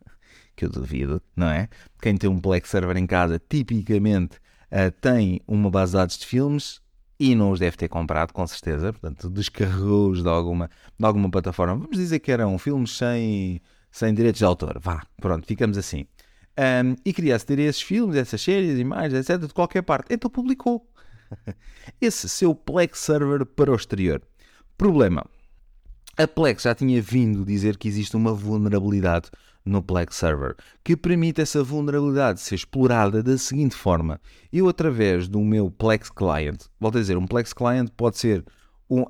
que 0.55 0.65
eu 0.65 0.69
duvido, 0.69 1.21
não 1.35 1.47
é? 1.47 1.69
Quem 2.01 2.15
tem 2.17 2.29
um 2.29 2.39
Plex 2.39 2.69
server 2.69 2.97
em 2.97 3.07
casa 3.07 3.41
tipicamente 3.49 4.37
uh, 4.71 4.91
tem 5.01 5.41
uma 5.47 5.71
base 5.71 5.93
de 5.93 5.97
dados 5.97 6.17
de 6.17 6.25
filmes 6.27 6.81
e 7.19 7.33
não 7.33 7.51
os 7.51 7.59
deve 7.59 7.77
ter 7.77 7.87
comprado, 7.87 8.31
com 8.31 8.45
certeza, 8.45 8.91
portanto 8.91 9.29
descarregou-os 9.29 10.21
de 10.21 10.29
alguma, 10.29 10.69
de 10.99 11.05
alguma 11.05 11.31
plataforma. 11.31 11.75
Vamos 11.75 11.97
dizer 11.97 12.19
que 12.19 12.31
eram 12.31 12.57
filmes 12.59 12.97
sem, 12.97 13.61
sem 13.91 14.13
direitos 14.13 14.39
de 14.39 14.45
autor, 14.45 14.79
vá, 14.79 15.03
pronto, 15.19 15.45
ficamos 15.45 15.77
assim. 15.77 16.05
Um, 16.57 16.95
e 17.05 17.13
queria 17.13 17.35
aceder 17.35 17.59
a 17.59 17.69
esses 17.69 17.81
filmes, 17.81 18.15
essas 18.15 18.41
séries, 18.41 18.77
imagens, 18.77 19.29
etc., 19.29 19.47
de 19.47 19.53
qualquer 19.53 19.81
parte. 19.81 20.13
Então 20.13 20.29
publicou 20.29 20.87
esse 21.99 22.27
seu 22.27 22.53
Plex 22.53 22.99
server 22.99 23.45
para 23.45 23.71
o 23.71 23.75
exterior. 23.75 24.21
Problema: 24.77 25.25
a 26.17 26.27
Plex 26.27 26.63
já 26.63 26.75
tinha 26.75 27.01
vindo 27.01 27.45
dizer 27.45 27.77
que 27.77 27.87
existe 27.87 28.15
uma 28.15 28.33
vulnerabilidade 28.33 29.29
no 29.63 29.81
Plex 29.81 30.15
Server, 30.15 30.55
que 30.83 30.97
permite 30.97 31.41
essa 31.41 31.63
vulnerabilidade 31.63 32.41
ser 32.41 32.55
explorada 32.55 33.21
da 33.23 33.37
seguinte 33.37 33.75
forma. 33.75 34.19
Eu, 34.51 34.67
através 34.67 35.27
do 35.27 35.39
meu 35.39 35.69
Plex 35.69 36.09
Client, 36.09 36.63
volto 36.79 36.97
a 36.97 37.01
dizer, 37.01 37.17
um 37.17 37.27
Plex 37.27 37.53
Client 37.53 37.89
pode 37.95 38.17
ser 38.17 38.43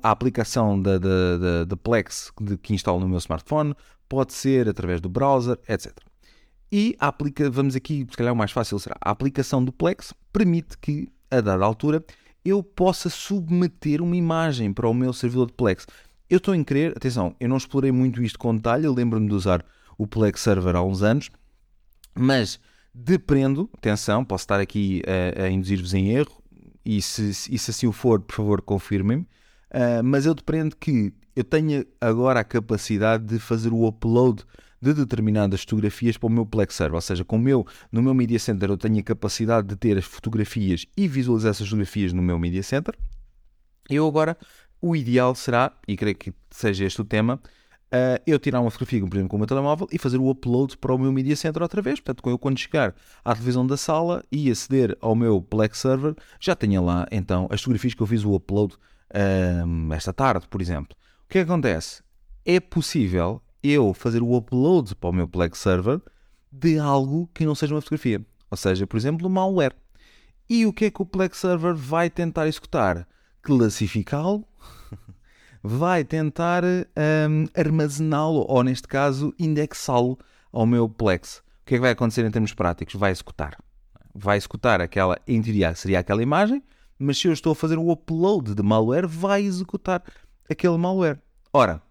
a 0.02 0.10
aplicação 0.10 0.80
da, 0.80 0.98
da, 0.98 1.38
da, 1.38 1.64
da 1.64 1.76
Plex 1.76 2.30
que 2.62 2.72
instalo 2.72 3.00
no 3.00 3.08
meu 3.08 3.18
smartphone, 3.18 3.74
pode 4.12 4.34
ser 4.34 4.68
através 4.68 5.00
do 5.00 5.08
browser, 5.08 5.58
etc. 5.66 5.90
E 6.70 6.94
a 7.00 7.06
aplica, 7.06 7.48
vamos 7.50 7.74
aqui, 7.74 8.06
se 8.10 8.14
calhar 8.14 8.34
o 8.34 8.36
mais 8.36 8.52
fácil 8.52 8.78
será, 8.78 8.94
a 9.00 9.10
aplicação 9.10 9.64
do 9.64 9.72
Plex 9.72 10.12
permite 10.30 10.76
que, 10.76 11.08
a 11.30 11.40
dada 11.40 11.64
altura, 11.64 12.04
eu 12.44 12.62
possa 12.62 13.08
submeter 13.08 14.02
uma 14.02 14.14
imagem 14.14 14.70
para 14.70 14.86
o 14.86 14.92
meu 14.92 15.14
servidor 15.14 15.46
de 15.46 15.54
Plex. 15.54 15.86
Eu 16.28 16.36
estou 16.36 16.54
em 16.54 16.62
querer, 16.62 16.94
atenção, 16.94 17.34
eu 17.40 17.48
não 17.48 17.56
explorei 17.56 17.90
muito 17.90 18.22
isto 18.22 18.38
com 18.38 18.54
detalhe, 18.54 18.84
eu 18.84 18.92
lembro-me 18.92 19.26
de 19.26 19.34
usar 19.34 19.64
o 19.96 20.06
Plex 20.06 20.42
Server 20.42 20.76
há 20.76 20.82
uns 20.82 21.02
anos, 21.02 21.30
mas 22.14 22.60
dependo, 22.92 23.70
atenção, 23.78 24.22
posso 24.26 24.42
estar 24.42 24.60
aqui 24.60 25.02
a, 25.38 25.44
a 25.44 25.50
induzir-vos 25.50 25.94
em 25.94 26.10
erro, 26.10 26.42
e 26.84 27.00
se, 27.00 27.30
e 27.50 27.58
se 27.58 27.70
assim 27.70 27.86
o 27.86 27.92
for, 27.92 28.20
por 28.20 28.36
favor, 28.36 28.60
confirmem-me, 28.60 29.22
uh, 29.22 30.04
mas 30.04 30.26
eu 30.26 30.34
dependo 30.34 30.76
que 30.76 31.14
eu 31.34 31.44
tenha 31.44 31.86
agora 32.00 32.40
a 32.40 32.44
capacidade 32.44 33.24
de 33.24 33.38
fazer 33.38 33.72
o 33.72 33.86
upload 33.86 34.44
de 34.80 34.92
determinadas 34.92 35.62
fotografias 35.62 36.16
para 36.16 36.26
o 36.26 36.30
meu 36.30 36.44
Plex 36.44 36.74
Server, 36.74 36.96
ou 36.96 37.00
seja, 37.00 37.24
com 37.24 37.38
meu, 37.38 37.64
no 37.90 38.02
meu 38.02 38.12
Media 38.12 38.38
Center 38.38 38.68
eu 38.68 38.76
tenho 38.76 38.98
a 38.98 39.02
capacidade 39.02 39.68
de 39.68 39.76
ter 39.76 39.96
as 39.96 40.04
fotografias 40.04 40.86
e 40.96 41.06
visualizar 41.06 41.50
essas 41.50 41.68
fotografias 41.68 42.12
no 42.12 42.20
meu 42.20 42.36
Media 42.38 42.62
Center. 42.64 42.92
Eu 43.88 44.06
agora, 44.06 44.36
o 44.80 44.96
ideal 44.96 45.34
será, 45.36 45.72
e 45.86 45.96
creio 45.96 46.16
que 46.16 46.34
seja 46.50 46.84
este 46.84 47.00
o 47.00 47.04
tema, 47.04 47.40
uh, 47.92 48.20
eu 48.26 48.40
tirar 48.40 48.60
uma 48.60 48.70
fotografia, 48.70 49.00
por 49.06 49.14
exemplo, 49.14 49.28
com 49.28 49.36
o 49.36 49.38
meu 49.38 49.46
telemóvel 49.46 49.86
e 49.92 49.98
fazer 49.98 50.18
o 50.18 50.28
upload 50.28 50.76
para 50.78 50.92
o 50.92 50.98
meu 50.98 51.12
Media 51.12 51.36
Center 51.36 51.62
outra 51.62 51.80
vez. 51.80 52.00
Portanto, 52.00 52.28
eu 52.28 52.38
quando 52.38 52.58
chegar 52.58 52.94
à 53.24 53.34
televisão 53.34 53.64
da 53.64 53.76
sala 53.76 54.24
e 54.32 54.50
aceder 54.50 54.96
ao 55.00 55.14
meu 55.14 55.40
Plex 55.40 55.78
Server, 55.78 56.14
já 56.40 56.56
tenha 56.56 56.80
lá 56.80 57.06
então 57.12 57.46
as 57.50 57.60
fotografias 57.60 57.94
que 57.94 58.02
eu 58.02 58.06
fiz 58.06 58.24
o 58.24 58.34
upload 58.34 58.74
uh, 58.74 59.92
esta 59.92 60.12
tarde, 60.12 60.48
por 60.48 60.60
exemplo. 60.60 60.96
O 61.32 61.34
que, 61.34 61.38
acontece? 61.38 62.02
É 62.44 62.60
possível 62.60 63.40
eu 63.62 63.94
fazer 63.94 64.22
o 64.22 64.36
upload 64.36 64.94
para 64.94 65.08
o 65.08 65.14
meu 65.14 65.26
Plex 65.26 65.58
Server 65.60 65.98
de 66.52 66.78
algo 66.78 67.26
que 67.32 67.46
não 67.46 67.54
seja 67.54 67.74
uma 67.74 67.80
fotografia. 67.80 68.20
Ou 68.50 68.56
seja, 68.58 68.86
por 68.86 68.98
exemplo, 68.98 69.30
malware. 69.30 69.74
E 70.46 70.66
o 70.66 70.74
que 70.74 70.84
é 70.84 70.90
que 70.90 71.00
o 71.00 71.06
Plex 71.06 71.38
Server 71.38 71.74
vai 71.74 72.10
tentar 72.10 72.48
executar? 72.48 73.08
Classificá-lo, 73.40 74.46
vai 75.64 76.04
tentar 76.04 76.64
um, 76.64 77.46
armazená-lo, 77.58 78.44
ou 78.46 78.62
neste 78.62 78.86
caso, 78.86 79.32
indexá-lo 79.38 80.18
ao 80.52 80.66
meu 80.66 80.86
Plex. 80.86 81.38
O 81.38 81.64
que 81.64 81.76
é 81.76 81.78
que 81.78 81.82
vai 81.82 81.92
acontecer 81.92 82.26
em 82.26 82.30
termos 82.30 82.52
práticos? 82.52 82.94
Vai 82.94 83.10
executar. 83.10 83.56
Vai 84.14 84.36
executar 84.36 84.82
aquela, 84.82 85.18
em 85.26 85.40
teoria, 85.40 85.74
seria 85.74 86.00
aquela 86.00 86.22
imagem, 86.22 86.62
mas 86.98 87.16
se 87.16 87.26
eu 87.26 87.32
estou 87.32 87.52
a 87.52 87.56
fazer 87.56 87.78
o 87.78 87.90
upload 87.90 88.54
de 88.54 88.62
malware, 88.62 89.08
vai 89.08 89.40
executar 89.40 90.04
aquele 90.48 90.76
malware. 90.76 91.20
Ora, 91.52 91.82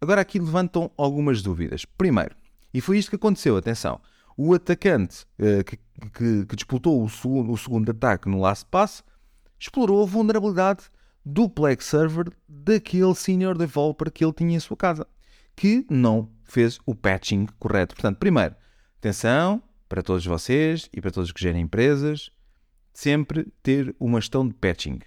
Agora 0.00 0.22
aqui 0.22 0.38
levantam 0.38 0.90
algumas 0.96 1.42
dúvidas. 1.42 1.84
Primeiro, 1.84 2.34
e 2.72 2.80
foi 2.80 2.96
isto 2.96 3.10
que 3.10 3.16
aconteceu, 3.16 3.56
atenção, 3.56 4.00
o 4.34 4.54
atacante 4.54 5.26
uh, 5.38 5.62
que, 5.62 5.76
que, 5.76 6.46
que, 6.46 6.56
disputou 6.56 7.04
o 7.04 7.08
segundo, 7.10 7.52
o 7.52 7.58
segundo 7.58 7.90
ataque 7.90 8.26
no 8.26 8.40
Last 8.40 8.64
Pass 8.70 9.04
explorou 9.58 10.02
a 10.02 10.06
vulnerabilidade 10.06 10.84
do 11.22 11.50
Plex 11.50 11.84
Server 11.84 12.32
daquele 12.48 13.14
senior 13.14 13.58
developer 13.58 14.10
que 14.10 14.24
ele 14.24 14.32
tinha 14.32 14.56
em 14.56 14.60
sua 14.60 14.76
casa, 14.76 15.06
que 15.54 15.84
não 15.90 16.30
fez 16.44 16.78
o 16.86 16.94
patching 16.94 17.46
correto. 17.58 17.94
Portanto, 17.94 18.16
primeiro, 18.16 18.54
atenção 18.96 19.62
para 19.86 20.02
todos 20.02 20.24
vocês 20.24 20.88
e 20.94 21.00
para 21.02 21.10
todos 21.10 21.30
que 21.30 21.42
gerem 21.42 21.60
empresas, 21.60 22.30
sempre 22.94 23.52
ter 23.62 23.94
uma 24.00 24.18
gestão 24.18 24.48
de 24.48 24.54
patching. 24.54 25.00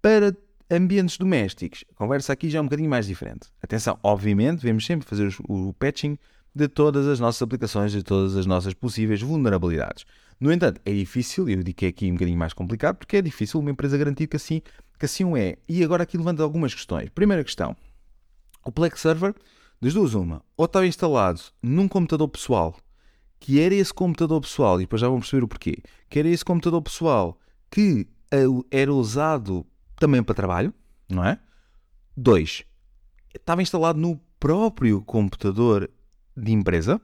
Para 0.00 0.36
ambientes 0.72 1.18
domésticos, 1.18 1.84
a 1.90 1.94
conversa 1.94 2.32
aqui 2.32 2.48
já 2.48 2.58
é 2.58 2.60
um 2.62 2.64
bocadinho 2.64 2.88
mais 2.88 3.06
diferente. 3.06 3.48
Atenção, 3.62 3.98
obviamente, 4.02 4.60
devemos 4.60 4.86
sempre 4.86 5.06
fazer 5.06 5.34
o 5.46 5.74
patching 5.74 6.18
de 6.54 6.66
todas 6.66 7.06
as 7.06 7.20
nossas 7.20 7.42
aplicações, 7.42 7.92
de 7.92 8.02
todas 8.02 8.36
as 8.36 8.46
nossas 8.46 8.72
possíveis 8.72 9.20
vulnerabilidades. 9.20 10.04
No 10.40 10.50
entanto, 10.50 10.80
é 10.84 10.92
difícil, 10.92 11.48
eu 11.48 11.62
digo 11.62 11.76
que 11.76 11.86
é 11.86 11.88
aqui 11.88 12.10
um 12.10 12.14
bocadinho 12.14 12.38
mais 12.38 12.54
complicado, 12.54 12.96
porque 12.96 13.18
é 13.18 13.22
difícil 13.22 13.60
uma 13.60 13.70
empresa 13.70 13.98
garantir 13.98 14.26
que 14.26 14.36
assim, 14.36 14.62
que 14.98 15.04
assim 15.04 15.24
o 15.24 15.36
é. 15.36 15.56
E 15.68 15.84
agora 15.84 16.02
aqui 16.04 16.16
levanta 16.16 16.42
algumas 16.42 16.74
questões. 16.74 17.10
Primeira 17.10 17.44
questão, 17.44 17.76
o 18.64 18.72
Plex 18.72 18.98
Server, 19.00 19.34
das 19.80 19.92
duas 19.92 20.14
uma, 20.14 20.42
ou 20.56 20.64
estava 20.64 20.86
instalado 20.86 21.40
num 21.62 21.86
computador 21.86 22.28
pessoal, 22.28 22.76
que 23.38 23.60
era 23.60 23.74
esse 23.74 23.92
computador 23.92 24.40
pessoal, 24.40 24.80
e 24.80 24.84
depois 24.84 25.00
já 25.00 25.08
vão 25.08 25.20
perceber 25.20 25.44
o 25.44 25.48
porquê, 25.48 25.82
que 26.08 26.18
era 26.18 26.28
esse 26.28 26.44
computador 26.44 26.80
pessoal 26.80 27.38
que 27.70 28.06
eh, 28.30 28.46
era 28.70 28.92
usado 28.92 29.66
também 30.02 30.20
para 30.20 30.34
trabalho, 30.34 30.74
não 31.08 31.24
é? 31.24 31.38
Dois, 32.16 32.64
estava 33.32 33.62
instalado 33.62 34.00
no 34.00 34.20
próprio 34.40 35.00
computador 35.02 35.88
de 36.36 36.50
empresa. 36.50 37.00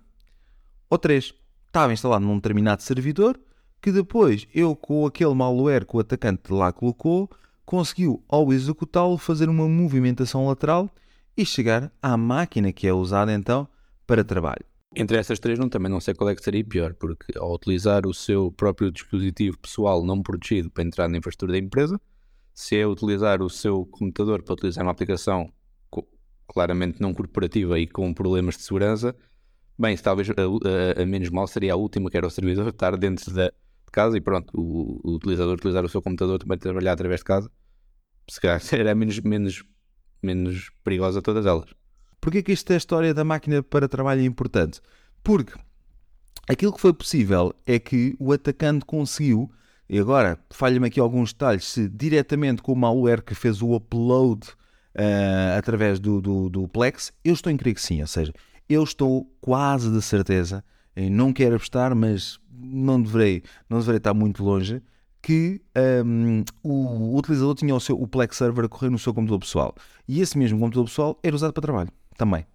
Ou 0.91 0.99
três, 0.99 1.33
estava 1.69 1.93
instalado 1.93 2.25
num 2.25 2.35
determinado 2.35 2.83
servidor 2.83 3.39
que 3.81 3.93
depois 3.93 4.49
eu, 4.53 4.75
com 4.75 5.07
aquele 5.07 5.33
malware 5.33 5.87
que 5.87 5.97
o 5.97 6.01
atacante 6.01 6.53
lá 6.53 6.73
colocou, 6.73 7.31
conseguiu, 7.65 8.21
ao 8.29 8.53
executá-lo, 8.53 9.17
fazer 9.17 9.49
uma 9.49 9.69
movimentação 9.69 10.49
lateral 10.49 10.91
e 11.37 11.47
chegar 11.47 11.93
à 12.03 12.17
máquina 12.17 12.73
que 12.73 12.89
é 12.89 12.93
usada 12.93 13.33
então 13.33 13.69
para 14.09 14.25
trabalho. 14.25 14.65
Entre 14.97 15.17
essas 15.17 15.39
três, 15.39 15.57
não, 15.57 15.69
também 15.69 15.89
não 15.93 16.01
sei 16.01 16.15
qual 16.15 16.31
é 16.31 16.35
que 16.35 16.43
seria 16.43 16.65
pior, 16.65 16.95
porque 16.95 17.39
ao 17.39 17.55
utilizar 17.55 18.09
o 18.09 18.13
seu 18.13 18.51
próprio 18.51 18.91
dispositivo 18.91 19.57
pessoal 19.57 20.05
não 20.05 20.21
protegido 20.21 20.69
para 20.69 20.83
entrar 20.83 21.07
na 21.09 21.19
infraestrutura 21.19 21.53
da 21.53 21.65
empresa, 21.65 22.01
se 22.59 22.77
é 22.77 22.85
utilizar 22.85 23.41
o 23.41 23.49
seu 23.49 23.87
computador 23.87 24.43
para 24.43 24.55
utilizar 24.55 24.85
uma 24.85 24.91
aplicação 24.91 25.49
claramente 26.49 27.01
não 27.01 27.15
corporativa 27.15 27.79
e 27.79 27.87
com 27.87 28.13
problemas 28.13 28.57
de 28.57 28.65
segurança, 28.65 29.15
bem, 29.79 29.97
se 29.97 30.03
talvez 30.03 30.29
a, 30.31 30.33
a, 30.33 31.03
a, 31.03 31.07
menos 31.07 31.31
mal 31.31 31.47
seria 31.47 31.75
a 31.75 31.77
última, 31.77 32.11
que 32.11 32.17
era 32.17 32.27
o 32.27 32.31
servidor 32.31 32.67
estar 32.75 32.97
dentro 32.97 33.33
da, 33.33 33.47
de 33.47 33.93
casa 33.93 34.17
e 34.17 34.21
pronto, 34.21 34.51
o, 34.61 35.01
o, 35.05 35.15
utilizador 35.15 35.55
utilizar 35.55 35.85
o 35.85 35.89
seu 35.89 36.03
computador 36.03 36.41
também 36.41 36.59
trabalhar 36.59 36.95
através 36.95 37.21
de 37.21 37.27
casa, 37.27 37.49
se 38.29 38.41
calhar 38.41 38.61
era 38.75 38.93
menos, 38.93 39.21
menos, 39.21 39.63
menos 40.21 40.73
perigosa 40.83 41.23
todas 41.23 41.47
elas. 41.47 41.73
Porquê 42.21 42.43
que 42.43 42.51
esta 42.51 42.75
história 42.75 43.15
da 43.15 43.23
máquina 43.23 43.63
para 43.63 43.89
trabalho 43.89 44.23
é 44.23 44.25
importante? 44.25 44.81
Porque 45.23 45.53
aquilo 46.49 46.73
que 46.73 46.81
foi 46.81 46.93
possível 46.93 47.55
é 47.65 47.79
que 47.79 48.17
o 48.19 48.33
atacante 48.33 48.85
conseguiu 48.85 49.49
e 49.89 49.99
agora, 49.99 50.39
falha-me 50.51 50.87
aqui 50.87 51.01
alguns 51.01 51.33
detalhes, 51.33 51.65
se 51.65 51.89
diretamente 51.89 52.61
com 52.61 52.73
o 52.73 52.77
malware 52.77 53.23
que 53.23 53.35
fez 53.35 53.63
o 53.63 53.75
upload 53.75 54.47
uh, 54.95 55.57
através 55.57 55.99
do, 55.99 56.21
do, 56.21 56.51
do, 56.51 56.69
Plex, 56.69 57.13
eu 57.25 57.33
estou 57.33 57.51
em 57.51 57.57
crer 57.57 57.75
que 57.75 57.81
sim, 57.81 58.01
ou 58.01 58.07
seja, 58.07 58.33
eu 58.69 58.83
estou 58.83 59.31
quase 59.41 59.91
de 59.91 60.03
certeza, 60.03 60.63
não 61.11 61.33
quero 61.33 61.57
apostar, 61.57 61.95
mas 61.95 62.39
não 62.53 63.01
deverei, 63.01 63.43
não 63.69 63.79
deverei 63.79 63.99
estar 63.99 64.13
muito 64.13 64.43
longe, 64.43 64.83
que 65.23 65.61
um, 66.05 66.39
ehm, 66.39 66.45
o 66.63 67.17
utilizador 67.17 67.55
tinha 67.55 67.75
o, 67.75 67.81
seu, 67.81 68.01
o 68.01 68.07
Plex 68.07 68.37
Server 68.37 68.65
a 68.65 68.69
correr 68.69 68.91
no 68.91 68.99
seu 68.99 69.15
computador 69.15 69.41
pessoal. 69.41 69.75
E 70.07 70.21
esse 70.21 70.39
mesmo 70.39 70.59
computador 70.59 70.87
pessoal 70.87 71.19
era 71.23 71.35
usado 71.35 71.53
para 71.53 71.63
trabalho 71.63 71.91
também. 72.17 72.47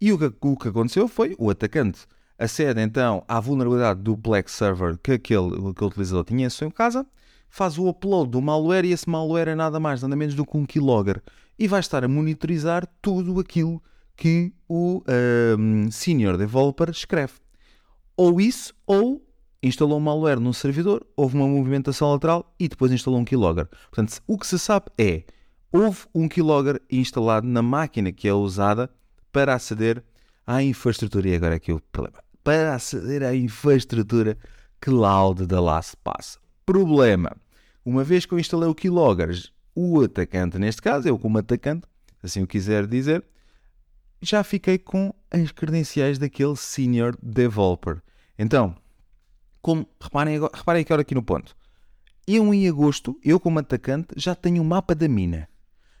E 0.00 0.12
o 0.12 0.18
que, 0.18 0.32
o 0.40 0.56
que 0.56 0.68
aconteceu 0.68 1.06
foi 1.08 1.34
o 1.38 1.50
atacante 1.50 2.06
acede 2.40 2.80
então 2.80 3.22
à 3.28 3.38
vulnerabilidade 3.38 4.00
do 4.00 4.16
Plex 4.16 4.52
Server 4.52 4.98
que 4.98 5.12
aquele, 5.12 5.68
aquele 5.68 5.86
utilizador 5.86 6.24
tinha 6.24 6.46
em 6.46 6.50
sua 6.50 6.70
casa, 6.72 7.06
faz 7.50 7.76
o 7.76 7.86
upload 7.86 8.30
do 8.30 8.40
malware 8.40 8.86
e 8.86 8.92
esse 8.92 9.08
malware 9.08 9.48
é 9.48 9.54
nada 9.54 9.78
mais, 9.78 10.00
nada 10.00 10.16
menos 10.16 10.34
do 10.34 10.46
que 10.46 10.56
um 10.56 10.64
keylogger 10.64 11.22
e 11.58 11.68
vai 11.68 11.80
estar 11.80 12.02
a 12.02 12.08
monitorizar 12.08 12.88
tudo 13.02 13.38
aquilo 13.38 13.82
que 14.16 14.52
o 14.66 15.02
um, 15.58 15.90
Senior 15.90 16.38
Developer 16.38 16.88
escreve. 16.88 17.34
Ou 18.16 18.40
isso, 18.40 18.74
ou 18.86 19.22
instalou 19.62 19.98
um 19.98 20.00
malware 20.00 20.40
num 20.40 20.52
servidor, 20.52 21.06
houve 21.14 21.36
uma 21.36 21.46
movimentação 21.46 22.10
lateral 22.10 22.54
e 22.58 22.68
depois 22.68 22.90
instalou 22.90 23.20
um 23.20 23.24
keylogger. 23.24 23.66
Portanto, 23.90 24.22
o 24.26 24.38
que 24.38 24.46
se 24.46 24.58
sabe 24.58 24.86
é, 24.96 25.24
houve 25.70 26.06
um 26.14 26.26
keylogger 26.26 26.80
instalado 26.90 27.46
na 27.46 27.60
máquina 27.60 28.10
que 28.10 28.26
é 28.26 28.32
usada 28.32 28.90
para 29.30 29.54
aceder 29.54 30.02
à 30.46 30.62
infraestrutura. 30.62 31.28
E 31.28 31.34
agora 31.34 31.56
aqui 31.56 31.72
o 31.72 31.80
problema 31.92 32.29
para 32.42 32.74
aceder 32.74 33.22
à 33.22 33.34
infraestrutura 33.34 34.36
cloud 34.80 35.46
da 35.46 35.60
LastPass. 35.60 36.38
Problema: 36.64 37.36
uma 37.84 38.04
vez 38.04 38.26
que 38.26 38.32
eu 38.32 38.38
instalei 38.38 38.68
o 38.68 38.74
Keylogger, 38.74 39.50
o 39.74 40.00
atacante, 40.00 40.58
neste 40.58 40.82
caso, 40.82 41.08
eu 41.08 41.18
como 41.18 41.38
atacante, 41.38 41.86
assim 42.22 42.42
o 42.42 42.46
quiser 42.46 42.86
dizer, 42.86 43.24
já 44.20 44.44
fiquei 44.44 44.78
com 44.78 45.14
as 45.30 45.50
credenciais 45.52 46.18
daquele 46.18 46.56
Senior 46.56 47.16
Developer. 47.22 48.02
Então, 48.38 48.74
como, 49.62 49.88
reparem, 50.00 50.36
agora, 50.36 50.52
reparem 50.54 50.82
agora 50.82 51.02
aqui 51.02 51.14
no 51.14 51.22
ponto. 51.22 51.56
Eu, 52.26 52.52
em 52.52 52.68
agosto, 52.68 53.18
eu 53.24 53.40
como 53.40 53.58
atacante, 53.58 54.08
já 54.16 54.34
tenho 54.34 54.62
o 54.62 54.64
um 54.64 54.68
mapa 54.68 54.94
da 54.94 55.08
mina. 55.08 55.48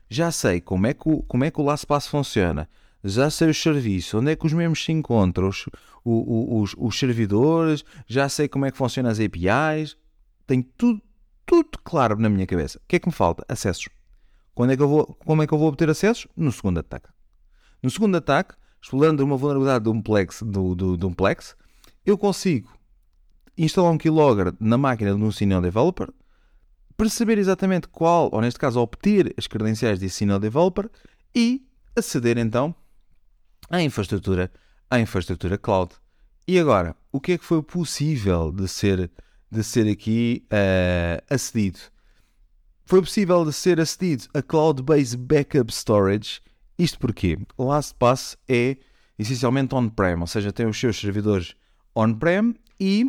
Já 0.08 0.30
sei 0.30 0.60
como 0.60 0.86
é 0.86 0.94
que 0.94 1.08
o, 1.08 1.22
como 1.22 1.44
é 1.44 1.50
que 1.50 1.60
o 1.60 1.64
LastPass 1.64 2.06
funciona. 2.06 2.68
Já 3.02 3.30
sei 3.30 3.50
os 3.50 3.60
serviços, 3.60 4.14
onde 4.14 4.32
é 4.32 4.36
que 4.36 4.46
os 4.46 4.52
mesmos 4.52 4.84
se 4.84 4.92
encontram, 4.92 5.48
os, 5.48 5.66
os, 6.04 6.74
os, 6.76 6.98
servidores, 6.98 7.84
já 8.06 8.28
sei 8.28 8.48
como 8.48 8.66
é 8.66 8.70
que 8.70 8.76
funcionam 8.76 9.10
as 9.10 9.18
APIs, 9.18 9.96
tenho 10.46 10.62
tudo, 10.76 11.00
tudo 11.46 11.78
claro 11.82 12.16
na 12.18 12.28
minha 12.28 12.46
cabeça. 12.46 12.78
O 12.78 12.82
que 12.86 12.96
é 12.96 12.98
que 12.98 13.08
me 13.08 13.12
falta? 13.12 13.44
Acessos. 13.48 13.88
Quando 14.54 14.72
é 14.72 14.76
que 14.76 14.82
eu 14.82 14.88
vou, 14.88 15.06
como 15.24 15.42
é 15.42 15.46
que 15.46 15.54
eu 15.54 15.58
vou 15.58 15.68
obter 15.68 15.88
acessos? 15.88 16.26
No 16.36 16.52
segundo 16.52 16.80
ataque. 16.80 17.08
No 17.82 17.90
segundo 17.90 18.16
ataque, 18.16 18.54
explorando 18.82 19.24
uma 19.24 19.36
vulnerabilidade 19.36 19.84
do 19.84 20.02
Plex, 20.02 20.42
do, 20.42 20.74
do, 20.74 20.96
do 20.96 21.10
Plex, 21.10 21.56
eu 22.04 22.18
consigo 22.18 22.70
instalar 23.56 23.92
um 23.92 23.98
keylogger 23.98 24.54
na 24.60 24.76
máquina 24.76 25.14
de 25.14 25.22
um 25.22 25.30
Signal 25.30 25.60
Developer, 25.60 26.08
perceber 26.96 27.38
exatamente 27.38 27.88
qual, 27.88 28.28
ou 28.32 28.40
neste 28.40 28.58
caso, 28.58 28.80
obter 28.80 29.34
as 29.38 29.46
credenciais 29.46 29.98
de 29.98 30.08
Signal 30.10 30.38
Developer 30.38 30.90
e 31.34 31.62
aceder 31.96 32.36
então 32.38 32.74
à 33.70 33.80
infraestrutura, 33.80 34.50
à 34.90 35.00
infraestrutura 35.00 35.56
cloud. 35.56 35.94
E 36.46 36.58
agora, 36.58 36.96
o 37.12 37.20
que 37.20 37.32
é 37.32 37.38
que 37.38 37.44
foi 37.44 37.62
possível 37.62 38.50
de 38.50 38.66
ser, 38.66 39.10
de 39.50 39.62
ser 39.62 39.88
aqui 39.88 40.44
uh, 40.46 41.24
acedido? 41.32 41.78
Foi 42.84 43.00
possível 43.00 43.44
de 43.44 43.52
ser 43.52 43.80
acedido 43.80 44.24
a 44.34 44.42
Cloud-Based 44.42 45.16
Backup 45.16 45.72
Storage. 45.72 46.40
Isto 46.76 46.98
porque 46.98 47.38
LastPass 47.56 48.36
é 48.48 48.76
essencialmente 49.16 49.74
on-prem, 49.74 50.18
ou 50.18 50.26
seja, 50.26 50.52
tem 50.52 50.66
os 50.66 50.78
seus 50.78 50.98
servidores 50.98 51.54
on-prem 51.94 52.56
e 52.80 53.08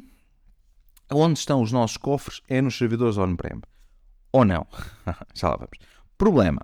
onde 1.12 1.40
estão 1.40 1.62
os 1.62 1.72
nossos 1.72 1.98
cofres 1.98 2.42
é 2.48 2.62
nos 2.62 2.78
servidores 2.78 3.18
on-prem. 3.18 3.62
Ou 4.32 4.46
não? 4.46 4.68
Já 5.34 5.50
lá 5.50 5.56
vamos. 5.56 5.78
Problema. 6.18 6.62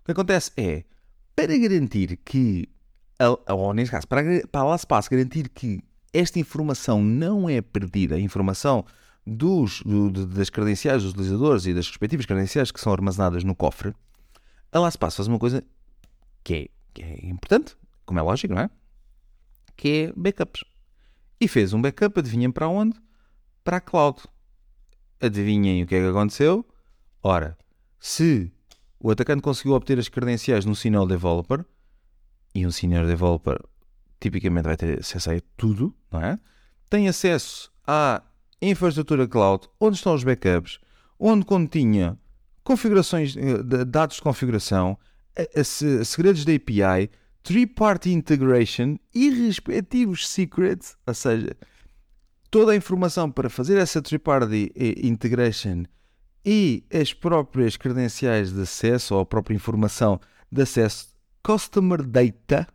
O 0.00 0.04
que 0.04 0.12
acontece 0.12 0.52
é, 0.56 0.84
para 1.34 1.56
garantir 1.56 2.18
que, 2.24 2.68
ou 3.48 3.74
neste 3.74 3.90
caso, 3.90 4.06
para, 4.06 4.22
para 4.48 4.60
a 4.60 4.64
LastPass 4.64 5.08
garantir 5.08 5.48
que 5.48 5.82
esta 6.12 6.38
informação 6.38 7.02
não 7.02 7.48
é 7.48 7.60
perdida, 7.60 8.14
a 8.14 8.20
informação 8.20 8.84
dos, 9.26 9.82
do, 9.82 10.26
das 10.26 10.48
credenciais 10.48 11.02
dos 11.02 11.12
utilizadores 11.12 11.66
e 11.66 11.74
das 11.74 11.86
respectivas 11.86 12.26
credenciais 12.26 12.70
que 12.70 12.80
são 12.80 12.92
armazenadas 12.92 13.44
no 13.44 13.54
cofre, 13.54 13.94
a 14.72 14.78
LastPass 14.78 15.16
faz 15.16 15.28
uma 15.28 15.38
coisa 15.38 15.64
que 16.44 16.54
é, 16.54 16.68
que 16.94 17.02
é 17.02 17.26
importante, 17.26 17.76
como 18.06 18.18
é 18.18 18.22
lógico, 18.22 18.54
não 18.54 18.62
é? 18.62 18.70
Que 19.76 19.88
é 19.88 20.12
backups. 20.16 20.64
E 21.40 21.46
fez 21.46 21.72
um 21.72 21.80
backup, 21.80 22.18
adivinhem 22.18 22.50
para 22.50 22.68
onde? 22.68 22.98
Para 23.62 23.76
a 23.76 23.80
cloud. 23.80 24.22
Adivinhem 25.20 25.82
o 25.82 25.86
que 25.86 25.94
é 25.94 26.00
que 26.00 26.08
aconteceu? 26.08 26.66
Ora, 27.22 27.56
se 27.98 28.52
o 28.98 29.10
atacante 29.10 29.42
conseguiu 29.42 29.74
obter 29.74 29.98
as 29.98 30.08
credenciais 30.08 30.64
no 30.64 30.74
Senior 30.74 31.06
Developer, 31.06 31.64
e 32.54 32.66
um 32.66 32.70
Senior 32.70 33.06
Developer 33.06 33.58
tipicamente 34.20 34.64
vai 34.64 34.76
ter 34.76 35.00
acesso 35.00 35.30
a 35.30 35.40
tudo, 35.56 35.94
não 36.10 36.20
é? 36.20 36.38
Tem 36.90 37.08
acesso 37.08 37.70
à 37.86 38.22
infraestrutura 38.60 39.28
cloud, 39.28 39.68
onde 39.78 39.96
estão 39.96 40.14
os 40.14 40.24
backups, 40.24 40.78
onde 41.18 41.44
continha 41.44 42.18
configurações, 42.64 43.36
eh, 43.36 43.84
dados 43.84 44.16
de 44.16 44.22
configuração, 44.22 44.98
segredos 46.04 46.44
da 46.44 46.52
API, 46.52 47.10
three-party 47.42 48.12
integration 48.12 48.98
e 49.14 49.30
respectivos 49.30 50.28
secrets, 50.28 50.96
ou 51.06 51.14
seja, 51.14 51.56
toda 52.50 52.72
a 52.72 52.76
informação 52.76 53.30
para 53.30 53.48
fazer 53.48 53.78
essa 53.78 54.02
three-party 54.02 54.72
eh, 54.74 55.06
integration 55.06 55.84
e 56.44 56.84
as 56.92 57.12
próprias 57.12 57.76
credenciais 57.76 58.52
de 58.52 58.62
acesso 58.62 59.14
ou 59.14 59.20
a 59.20 59.26
própria 59.26 59.54
informação 59.54 60.20
de 60.50 60.62
acesso, 60.62 61.08
customer 61.48 62.02
data, 62.02 62.68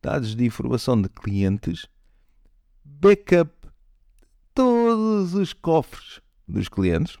dados 0.00 0.34
de 0.34 0.46
informação 0.46 0.98
de 0.98 1.10
clientes, 1.10 1.86
backup 2.82 3.52
todos 4.54 5.34
os 5.34 5.52
cofres 5.52 6.22
dos 6.48 6.70
clientes. 6.70 7.18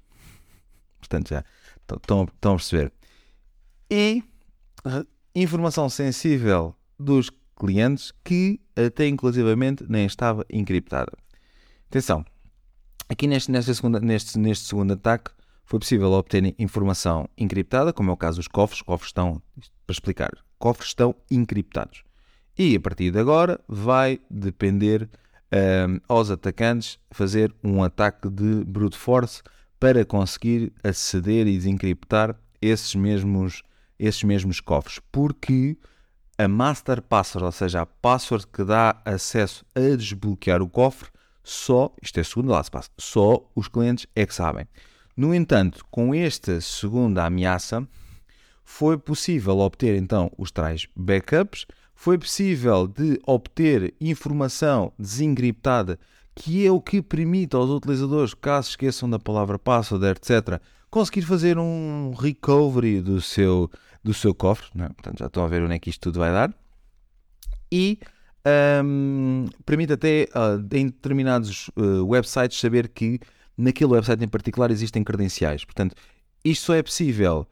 Portanto, 0.98 1.28
já 1.28 1.44
estão, 1.94 2.22
a 2.22 2.56
perceber. 2.56 2.90
E 3.90 4.24
informação 5.34 5.90
sensível 5.90 6.74
dos 6.98 7.30
clientes 7.54 8.10
que 8.24 8.58
até 8.74 9.06
inclusivamente 9.06 9.84
nem 9.90 10.06
estava 10.06 10.46
encriptada. 10.48 11.12
Atenção, 11.90 12.24
aqui 13.10 13.26
neste, 13.26 13.50
nesta 13.50 13.74
segunda, 13.74 14.00
neste, 14.00 14.38
neste 14.38 14.68
segundo 14.68 14.94
ataque 14.94 15.32
foi 15.70 15.78
possível 15.78 16.10
obter 16.10 16.52
informação 16.58 17.28
encriptada, 17.38 17.92
como 17.92 18.10
é 18.10 18.12
o 18.12 18.16
caso 18.16 18.38
dos 18.38 18.48
cofres. 18.48 18.82
Cofres 18.82 19.10
estão, 19.10 19.40
para 19.86 19.92
explicar, 19.92 20.30
cofres 20.58 20.88
estão 20.88 21.14
encriptados. 21.30 22.02
E 22.58 22.74
a 22.74 22.80
partir 22.80 23.12
de 23.12 23.20
agora 23.20 23.60
vai 23.68 24.18
depender 24.28 25.08
um, 25.52 26.00
aos 26.08 26.28
atacantes 26.28 26.98
fazer 27.12 27.54
um 27.62 27.84
ataque 27.84 28.28
de 28.28 28.64
brute 28.64 28.98
force 28.98 29.42
para 29.78 30.04
conseguir 30.04 30.72
aceder 30.82 31.46
e 31.46 31.56
desencriptar 31.56 32.36
esses 32.60 32.96
mesmos, 32.96 33.62
esses 33.96 34.24
mesmos 34.24 34.60
cofres. 34.60 34.98
Porque 35.12 35.78
a 36.36 36.48
master 36.48 37.00
password, 37.00 37.44
ou 37.44 37.52
seja, 37.52 37.82
a 37.82 37.86
password 37.86 38.44
que 38.48 38.64
dá 38.64 39.00
acesso 39.04 39.64
a 39.72 39.96
desbloquear 39.96 40.62
o 40.62 40.68
cofre, 40.68 41.10
só, 41.44 41.94
isto 42.02 42.18
é 42.18 42.24
segundo 42.24 42.50
LastPass, 42.50 42.90
só 42.98 43.48
os 43.54 43.68
clientes 43.68 44.08
é 44.16 44.26
que 44.26 44.34
sabem. 44.34 44.66
No 45.20 45.34
entanto, 45.34 45.84
com 45.90 46.14
esta 46.14 46.62
segunda 46.62 47.26
ameaça, 47.26 47.86
foi 48.64 48.96
possível 48.96 49.58
obter 49.58 49.94
então 49.94 50.32
os 50.38 50.50
tais 50.50 50.88
backups 50.96 51.66
foi 51.94 52.16
possível 52.16 52.88
de 52.88 53.20
obter 53.26 53.92
informação 54.00 54.94
desencriptada, 54.98 55.98
que 56.34 56.66
é 56.66 56.72
o 56.72 56.80
que 56.80 57.02
permite 57.02 57.54
aos 57.54 57.68
utilizadores, 57.68 58.32
caso 58.32 58.70
esqueçam 58.70 59.10
da 59.10 59.18
palavra 59.18 59.58
password, 59.58 60.06
etc., 60.06 60.58
conseguir 60.90 61.20
fazer 61.20 61.58
um 61.58 62.14
recovery 62.18 63.02
do 63.02 63.20
seu, 63.20 63.70
do 64.02 64.14
seu 64.14 64.34
cofre. 64.34 64.70
Não 64.74 64.86
é? 64.86 64.88
Portanto, 64.88 65.18
já 65.18 65.26
estão 65.26 65.44
a 65.44 65.48
ver 65.48 65.62
onde 65.62 65.74
é 65.74 65.78
que 65.78 65.90
isto 65.90 66.00
tudo 66.00 66.18
vai 66.18 66.32
dar. 66.32 66.50
E 67.70 67.98
um, 68.82 69.44
permite 69.66 69.92
até 69.92 70.28
uh, 70.34 70.58
em 70.74 70.86
determinados 70.86 71.68
uh, 71.76 72.06
websites 72.06 72.58
saber 72.58 72.88
que 72.88 73.20
naquele 73.60 73.92
website 73.92 74.22
em 74.24 74.28
particular 74.28 74.70
existem 74.70 75.04
credenciais. 75.04 75.64
Portanto, 75.64 75.94
isto 76.44 76.66
só 76.66 76.74
é 76.74 76.82
possível 76.82 77.46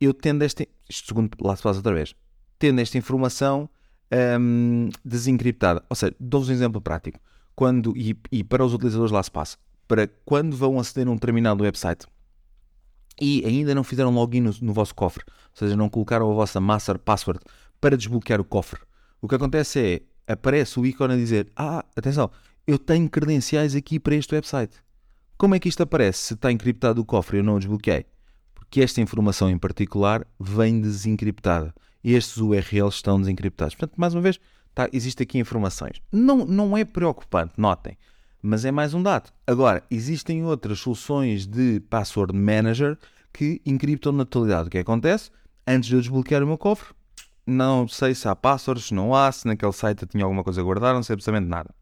eu 0.00 0.12
tendo 0.12 0.42
esta, 0.42 0.66
isto 0.88 1.08
segundo 1.08 1.30
lá 1.40 1.54
se 1.54 1.62
faz 1.62 1.76
outra 1.76 1.94
vez, 1.94 2.14
tendo 2.58 2.80
esta 2.80 2.98
informação 2.98 3.68
um, 4.40 4.88
desencriptada. 5.04 5.82
Ou 5.88 5.96
seja, 5.96 6.14
dou-vos 6.18 6.48
um 6.48 6.52
exemplo 6.52 6.80
prático. 6.80 7.20
Quando, 7.54 7.96
e, 7.96 8.16
e, 8.30 8.42
para 8.42 8.64
os 8.64 8.74
utilizadores 8.74 9.12
lá 9.12 9.22
se 9.22 9.30
passa, 9.30 9.56
para 9.86 10.08
quando 10.24 10.56
vão 10.56 10.80
aceder 10.80 11.06
a 11.06 11.10
um 11.10 11.14
determinado 11.14 11.62
website 11.62 12.06
e 13.20 13.44
ainda 13.44 13.74
não 13.74 13.84
fizeram 13.84 14.10
login 14.12 14.40
no, 14.40 14.52
no 14.62 14.72
vosso 14.72 14.94
cofre, 14.94 15.22
ou 15.28 15.34
seja, 15.54 15.76
não 15.76 15.88
colocaram 15.88 16.30
a 16.30 16.34
vossa 16.34 16.60
master 16.60 16.98
password 16.98 17.40
para 17.80 17.96
desbloquear 17.96 18.40
o 18.40 18.44
cofre, 18.44 18.80
o 19.20 19.28
que 19.28 19.34
acontece 19.34 20.02
é, 20.26 20.32
aparece 20.32 20.80
o 20.80 20.86
ícone 20.86 21.14
a 21.14 21.16
dizer, 21.16 21.46
ah, 21.54 21.84
atenção, 21.94 22.30
eu 22.66 22.78
tenho 22.78 23.08
credenciais 23.08 23.76
aqui 23.76 24.00
para 24.00 24.14
este 24.14 24.34
website. 24.34 24.74
Como 25.42 25.56
é 25.56 25.58
que 25.58 25.68
isto 25.68 25.82
aparece 25.82 26.20
se 26.20 26.34
está 26.34 26.52
encriptado 26.52 27.00
o 27.00 27.04
cofre 27.04 27.36
e 27.36 27.40
eu 27.40 27.42
não 27.42 27.56
o 27.56 27.58
desbloqueei? 27.58 28.06
Porque 28.54 28.80
esta 28.80 29.00
informação 29.00 29.50
em 29.50 29.58
particular 29.58 30.24
vem 30.38 30.80
desencriptada 30.80 31.74
estes 32.04 32.36
URLs 32.36 32.94
estão 32.94 33.18
desencriptados. 33.18 33.74
Portanto, 33.74 33.98
mais 33.98 34.14
uma 34.14 34.20
vez, 34.20 34.38
tá, 34.72 34.88
existe 34.92 35.20
aqui 35.20 35.40
informações. 35.40 36.00
Não, 36.12 36.46
não 36.46 36.76
é 36.76 36.84
preocupante, 36.84 37.54
notem, 37.56 37.98
mas 38.40 38.64
é 38.64 38.70
mais 38.70 38.94
um 38.94 39.02
dado. 39.02 39.32
Agora, 39.44 39.82
existem 39.90 40.44
outras 40.44 40.78
soluções 40.78 41.44
de 41.44 41.80
password 41.90 42.32
manager 42.32 42.96
que 43.32 43.60
encriptam 43.66 44.12
na 44.12 44.24
totalidade. 44.24 44.68
O 44.68 44.70
que 44.70 44.78
acontece? 44.78 45.32
Antes 45.66 45.88
de 45.88 45.96
eu 45.96 46.00
desbloquear 46.00 46.44
o 46.44 46.46
meu 46.46 46.56
cofre, 46.56 46.94
não 47.44 47.88
sei 47.88 48.14
se 48.14 48.28
há 48.28 48.36
passwords, 48.36 48.84
se 48.84 48.94
não 48.94 49.12
há, 49.12 49.32
se 49.32 49.44
naquele 49.44 49.72
site 49.72 50.02
eu 50.02 50.08
tinha 50.08 50.22
alguma 50.22 50.44
coisa 50.44 50.60
a 50.60 50.64
guardar, 50.64 50.94
não 50.94 51.02
sei 51.02 51.14
absolutamente 51.14 51.48
nada. 51.50 51.74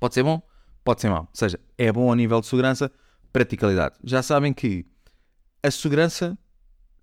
Pode 0.00 0.14
ser 0.14 0.22
bom, 0.22 0.40
pode 0.84 1.00
ser 1.00 1.08
mau. 1.08 1.22
Ou 1.22 1.28
seja, 1.32 1.58
é 1.76 1.90
bom 1.90 2.12
a 2.12 2.16
nível 2.16 2.40
de 2.40 2.46
segurança, 2.46 2.92
praticalidade. 3.32 3.96
Já 4.04 4.22
sabem 4.22 4.52
que 4.52 4.86
a 5.62 5.70
segurança 5.70 6.38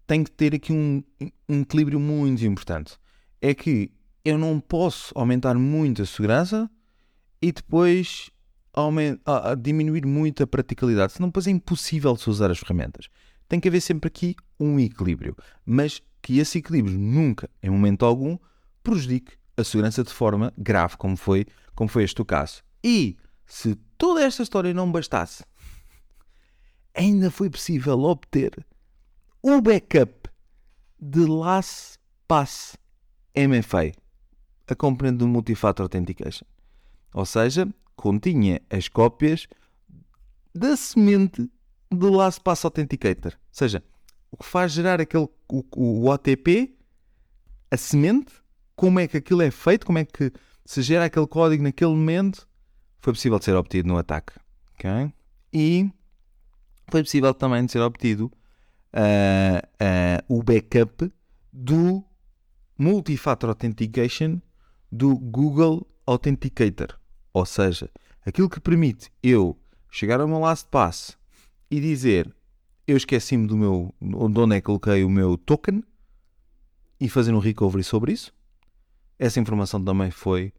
tem 0.05 0.23
que 0.23 0.31
ter 0.31 0.53
aqui 0.53 0.71
um, 0.71 1.03
um 1.49 1.61
equilíbrio 1.61 1.99
muito 1.99 2.45
importante. 2.45 2.97
É 3.41 3.53
que 3.53 3.91
eu 4.23 4.37
não 4.37 4.59
posso 4.59 5.11
aumentar 5.17 5.55
muito 5.55 6.01
a 6.01 6.05
segurança 6.05 6.69
e 7.41 7.51
depois 7.51 8.29
aumentar, 8.73 9.55
diminuir 9.55 10.05
muito 10.05 10.43
a 10.43 10.47
praticalidade, 10.47 11.13
senão 11.13 11.29
depois 11.29 11.47
é 11.47 11.51
impossível 11.51 12.13
de 12.13 12.21
se 12.21 12.29
usar 12.29 12.51
as 12.51 12.59
ferramentas. 12.59 13.09
Tem 13.49 13.59
que 13.59 13.67
haver 13.67 13.81
sempre 13.81 14.07
aqui 14.07 14.35
um 14.59 14.79
equilíbrio, 14.79 15.35
mas 15.65 16.01
que 16.21 16.39
esse 16.39 16.59
equilíbrio 16.59 16.97
nunca, 16.97 17.49
em 17.61 17.69
momento 17.69 18.05
algum, 18.05 18.37
prejudique 18.83 19.33
a 19.57 19.63
segurança 19.63 20.03
de 20.03 20.13
forma 20.13 20.53
grave, 20.57 20.95
como 20.97 21.17
foi, 21.17 21.45
como 21.75 21.89
foi 21.89 22.03
este 22.03 22.21
o 22.21 22.25
caso. 22.25 22.61
E 22.83 23.17
se 23.51 23.75
toda 23.97 24.23
esta 24.23 24.41
história 24.41 24.73
não 24.73 24.89
bastasse, 24.89 25.43
ainda 26.95 27.29
foi 27.29 27.49
possível 27.49 27.99
obter 27.99 28.65
o 29.43 29.59
backup 29.59 30.29
de 30.97 31.25
LastPass 31.25 32.77
MFA, 33.35 33.91
a 34.67 34.73
componente 34.73 35.17
do 35.17 35.27
Multifactor 35.27 35.83
Authentication. 35.83 36.45
Ou 37.13 37.25
seja, 37.25 37.67
continha 37.97 38.61
as 38.69 38.87
cópias 38.87 39.47
da 40.55 40.77
semente 40.77 41.51
do 41.91 42.09
LastPass 42.09 42.63
Authenticator. 42.63 43.33
Ou 43.33 43.39
seja, 43.51 43.83
o 44.31 44.37
que 44.37 44.45
faz 44.45 44.71
gerar 44.71 45.01
aquele, 45.01 45.27
o, 45.49 45.65
o, 45.75 46.09
OTP, 46.09 46.73
a 47.69 47.75
semente, 47.75 48.31
como 48.77 48.97
é 48.97 49.09
que 49.09 49.17
aquilo 49.17 49.41
é 49.41 49.51
feito, 49.51 49.85
como 49.85 49.97
é 49.97 50.05
que 50.05 50.31
se 50.63 50.81
gera 50.81 51.03
aquele 51.03 51.27
código 51.27 51.61
naquele 51.61 51.91
momento, 51.91 52.47
foi 53.01 53.13
possível 53.13 53.39
de 53.39 53.45
ser 53.45 53.55
obtido 53.55 53.87
no 53.87 53.97
ataque. 53.97 54.33
Okay? 54.75 55.13
E 55.51 55.91
foi 56.87 57.03
possível 57.03 57.33
também 57.33 57.65
de 57.65 57.71
ser 57.71 57.81
obtido 57.81 58.31
uh, 58.93 59.67
uh, 59.83 60.35
o 60.37 60.43
backup 60.43 61.11
do 61.51 62.03
Multifactor 62.77 63.49
Authentication 63.49 64.39
do 64.91 65.17
Google 65.17 65.87
Authenticator. 66.05 66.99
Ou 67.33 67.45
seja, 67.45 67.89
aquilo 68.25 68.49
que 68.49 68.59
permite 68.59 69.11
eu 69.23 69.57
chegar 69.89 70.21
ao 70.21 70.27
meu 70.27 70.39
LastPass 70.39 71.17
e 71.69 71.79
dizer 71.79 72.33
eu 72.87 72.97
esqueci-me 72.97 73.47
do 73.47 73.55
meu, 73.55 73.93
de 74.01 74.39
onde 74.39 74.55
é 74.55 74.59
que 74.59 74.65
coloquei 74.65 75.03
o 75.03 75.09
meu 75.09 75.37
token 75.37 75.83
e 76.99 77.07
fazer 77.07 77.33
um 77.33 77.39
recovery 77.39 77.83
sobre 77.83 78.11
isso. 78.11 78.33
Essa 79.17 79.39
informação 79.39 79.83
também 79.83 80.11
foi 80.11 80.51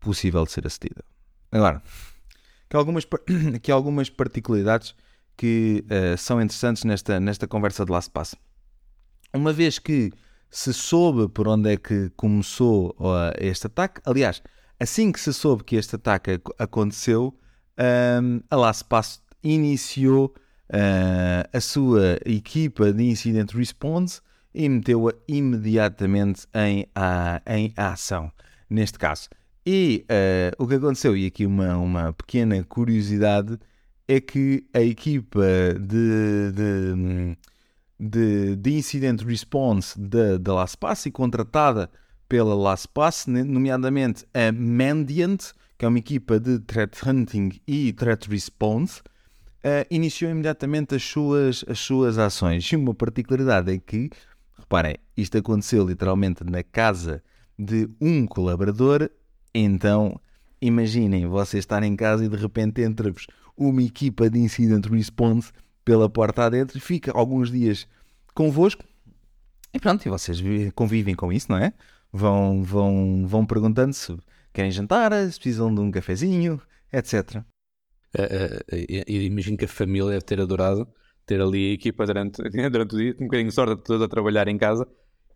possível 0.00 0.44
de 0.44 0.52
ser 0.52 0.66
acedida. 0.66 1.04
Agora, 1.52 1.82
aqui 2.66 2.76
algumas, 2.76 3.06
aqui 3.54 3.70
algumas 3.72 4.08
particularidades 4.08 4.94
que 5.36 5.84
uh, 5.86 6.16
são 6.18 6.40
interessantes 6.40 6.84
nesta, 6.84 7.18
nesta 7.18 7.48
conversa 7.48 7.84
de 7.84 7.90
LastPass. 7.90 8.36
Uma 9.32 9.52
vez 9.52 9.78
que 9.78 10.12
se 10.50 10.72
soube 10.72 11.28
por 11.28 11.48
onde 11.48 11.72
é 11.72 11.76
que 11.76 12.10
começou 12.16 12.94
uh, 12.98 13.32
este 13.38 13.66
ataque, 13.66 14.00
aliás, 14.04 14.42
assim 14.78 15.10
que 15.12 15.20
se 15.20 15.32
soube 15.32 15.64
que 15.64 15.76
este 15.76 15.96
ataque 15.96 16.40
aconteceu, 16.58 17.38
um, 18.22 18.40
a 18.50 18.56
LastPass 18.56 19.22
iniciou 19.42 20.34
uh, 20.70 21.56
a 21.56 21.60
sua 21.60 22.18
equipa 22.24 22.92
de 22.92 23.04
Incident 23.04 23.52
Response 23.52 24.20
e 24.52 24.68
meteu-a 24.68 25.12
imediatamente 25.28 26.46
em, 26.54 26.86
a, 26.94 27.40
em 27.46 27.72
ação, 27.76 28.30
neste 28.68 28.98
caso. 28.98 29.28
E 29.64 30.06
uh, 30.10 30.62
o 30.62 30.66
que 30.66 30.74
aconteceu, 30.74 31.16
e 31.16 31.26
aqui 31.26 31.44
uma, 31.44 31.76
uma 31.76 32.12
pequena 32.12 32.62
curiosidade, 32.64 33.58
é 34.08 34.20
que 34.20 34.66
a 34.72 34.80
equipa 34.80 35.44
de, 35.78 36.52
de, 36.52 37.36
de, 37.98 38.56
de 38.56 38.72
Incident 38.72 39.22
Response 39.22 40.00
da, 40.00 40.52
LastPass 40.52 41.06
e 41.06 41.10
contratada 41.10 41.90
pela 42.28 42.54
LastPass, 42.54 43.26
nomeadamente 43.26 44.24
a 44.32 44.50
Mandiant, 44.50 45.52
que 45.78 45.84
é 45.84 45.88
uma 45.88 45.98
equipa 45.98 46.40
de 46.40 46.58
Threat 46.60 46.96
Hunting 47.06 47.60
e 47.66 47.92
Threat 47.92 48.28
Response, 48.28 49.00
uh, 49.64 49.86
iniciou 49.90 50.30
imediatamente 50.30 50.94
as 50.94 51.02
suas, 51.02 51.64
as 51.68 51.78
suas 51.78 52.18
ações. 52.18 52.64
E 52.64 52.76
uma 52.76 52.94
particularidade 52.94 53.72
é 53.72 53.78
que, 53.78 54.10
reparem, 54.58 54.96
isto 55.16 55.38
aconteceu 55.38 55.86
literalmente 55.86 56.42
na 56.44 56.62
casa 56.62 57.22
de 57.58 57.88
um 58.00 58.26
colaborador, 58.26 59.10
então 59.54 60.20
imaginem 60.60 61.26
vocês 61.26 61.62
estarem 61.62 61.92
em 61.92 61.96
casa 61.96 62.24
e 62.24 62.28
de 62.28 62.36
repente 62.36 62.82
entra-vos 62.82 63.26
uma 63.56 63.82
equipa 63.82 64.28
de 64.28 64.38
incident 64.38 64.86
response 64.86 65.52
pela 65.84 66.08
porta 66.08 66.44
adentro 66.44 66.78
e 66.78 66.80
fica 66.80 67.12
alguns 67.12 67.50
dias 67.50 67.86
convosco 68.34 68.84
e 69.72 69.78
pronto, 69.78 70.04
e 70.04 70.08
vocês 70.08 70.40
convivem 70.74 71.14
com 71.14 71.32
isso, 71.32 71.46
não 71.50 71.58
é? 71.58 71.72
Vão, 72.12 72.62
vão, 72.62 73.24
vão 73.26 73.46
perguntando 73.46 73.92
se 73.94 74.16
querem 74.52 74.70
jantar, 74.70 75.12
se 75.30 75.38
precisam 75.38 75.72
de 75.72 75.80
um 75.80 75.90
cafezinho, 75.90 76.60
etc. 76.92 77.36
Uh, 78.16 78.22
uh, 78.72 79.10
imagino 79.10 79.56
que 79.56 79.64
a 79.64 79.68
família 79.68 80.10
deve 80.10 80.24
ter 80.24 80.40
adorado 80.40 80.88
ter 81.24 81.40
ali 81.40 81.70
a 81.70 81.74
equipa 81.74 82.04
durante, 82.04 82.42
durante 82.70 82.94
o 82.94 82.98
dia, 82.98 83.14
um 83.20 83.24
bocadinho 83.26 83.48
de 83.50 83.54
sorte 83.54 83.84
toda 83.84 84.06
a 84.06 84.08
trabalhar 84.08 84.48
em 84.48 84.58
casa 84.58 84.86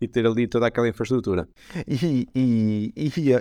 e 0.00 0.09
ter 0.09 0.26
ali 0.26 0.46
toda 0.46 0.66
aquela 0.66 0.88
infraestrutura. 0.88 1.48
E, 1.87 2.28
e, 2.35 2.92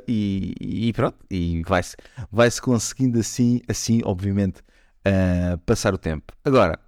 e, 0.07 0.53
e 0.87 0.93
pronto, 0.93 1.17
e 1.29 1.61
vai-se 1.65 1.95
vai 2.31 2.49
-se 2.49 2.61
conseguindo 2.61 3.19
assim, 3.19 3.61
assim 3.67 4.01
obviamente, 4.03 4.61
uh, 5.07 5.57
passar 5.65 5.93
o 5.93 5.97
tempo. 5.97 6.33
Agora, 6.43 6.79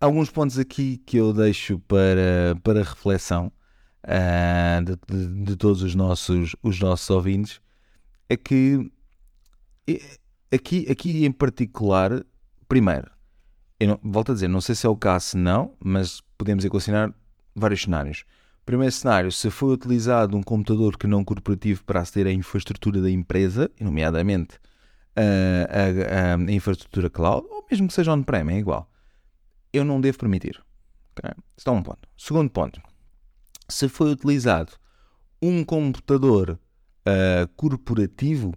alguns 0.00 0.30
pontos 0.30 0.58
aqui 0.58 0.98
que 0.98 1.16
eu 1.16 1.32
deixo 1.32 1.78
para, 1.80 2.56
para 2.62 2.80
reflexão 2.82 3.52
uh, 4.04 4.84
de, 4.84 4.96
de, 5.08 5.44
de, 5.44 5.56
todos 5.56 5.82
os 5.82 5.94
nossos, 5.94 6.54
os 6.62 6.78
nossos 6.80 7.08
ouvintes 7.10 7.60
é 8.28 8.36
que 8.36 8.90
aqui, 10.52 10.86
aqui 10.90 11.24
em 11.24 11.32
particular, 11.32 12.24
primeiro, 12.68 13.10
não, 13.80 14.00
volto 14.02 14.32
a 14.32 14.34
dizer, 14.34 14.48
não 14.48 14.60
sei 14.60 14.74
se 14.74 14.86
é 14.86 14.88
o 14.88 14.96
caso, 14.96 15.36
não, 15.36 15.74
mas 15.82 16.20
podemos 16.38 16.64
equacionar 16.64 17.12
vários 17.54 17.82
cenários. 17.82 18.24
Primeiro 18.66 18.90
cenário, 18.90 19.30
se 19.30 19.48
foi 19.48 19.74
utilizado 19.74 20.36
um 20.36 20.42
computador 20.42 20.98
que 20.98 21.06
não 21.06 21.24
corporativo 21.24 21.84
para 21.84 22.00
aceder 22.00 22.26
à 22.26 22.32
infraestrutura 22.32 23.00
da 23.00 23.08
empresa, 23.08 23.70
nomeadamente 23.80 24.58
a, 25.14 26.32
a, 26.32 26.34
a 26.34 26.52
infraestrutura 26.52 27.08
cloud, 27.08 27.46
ou 27.48 27.64
mesmo 27.70 27.86
que 27.86 27.94
seja 27.94 28.12
on-prem, 28.12 28.50
é 28.50 28.58
igual. 28.58 28.90
Eu 29.72 29.84
não 29.84 30.00
devo 30.00 30.18
permitir. 30.18 30.60
Okay? 31.16 31.30
É 31.64 31.70
um 31.70 31.80
ponto. 31.80 32.08
Segundo 32.18 32.50
ponto, 32.50 32.82
se 33.68 33.88
foi 33.88 34.10
utilizado 34.10 34.72
um 35.40 35.64
computador 35.64 36.58
uh, 37.06 37.48
corporativo 37.54 38.52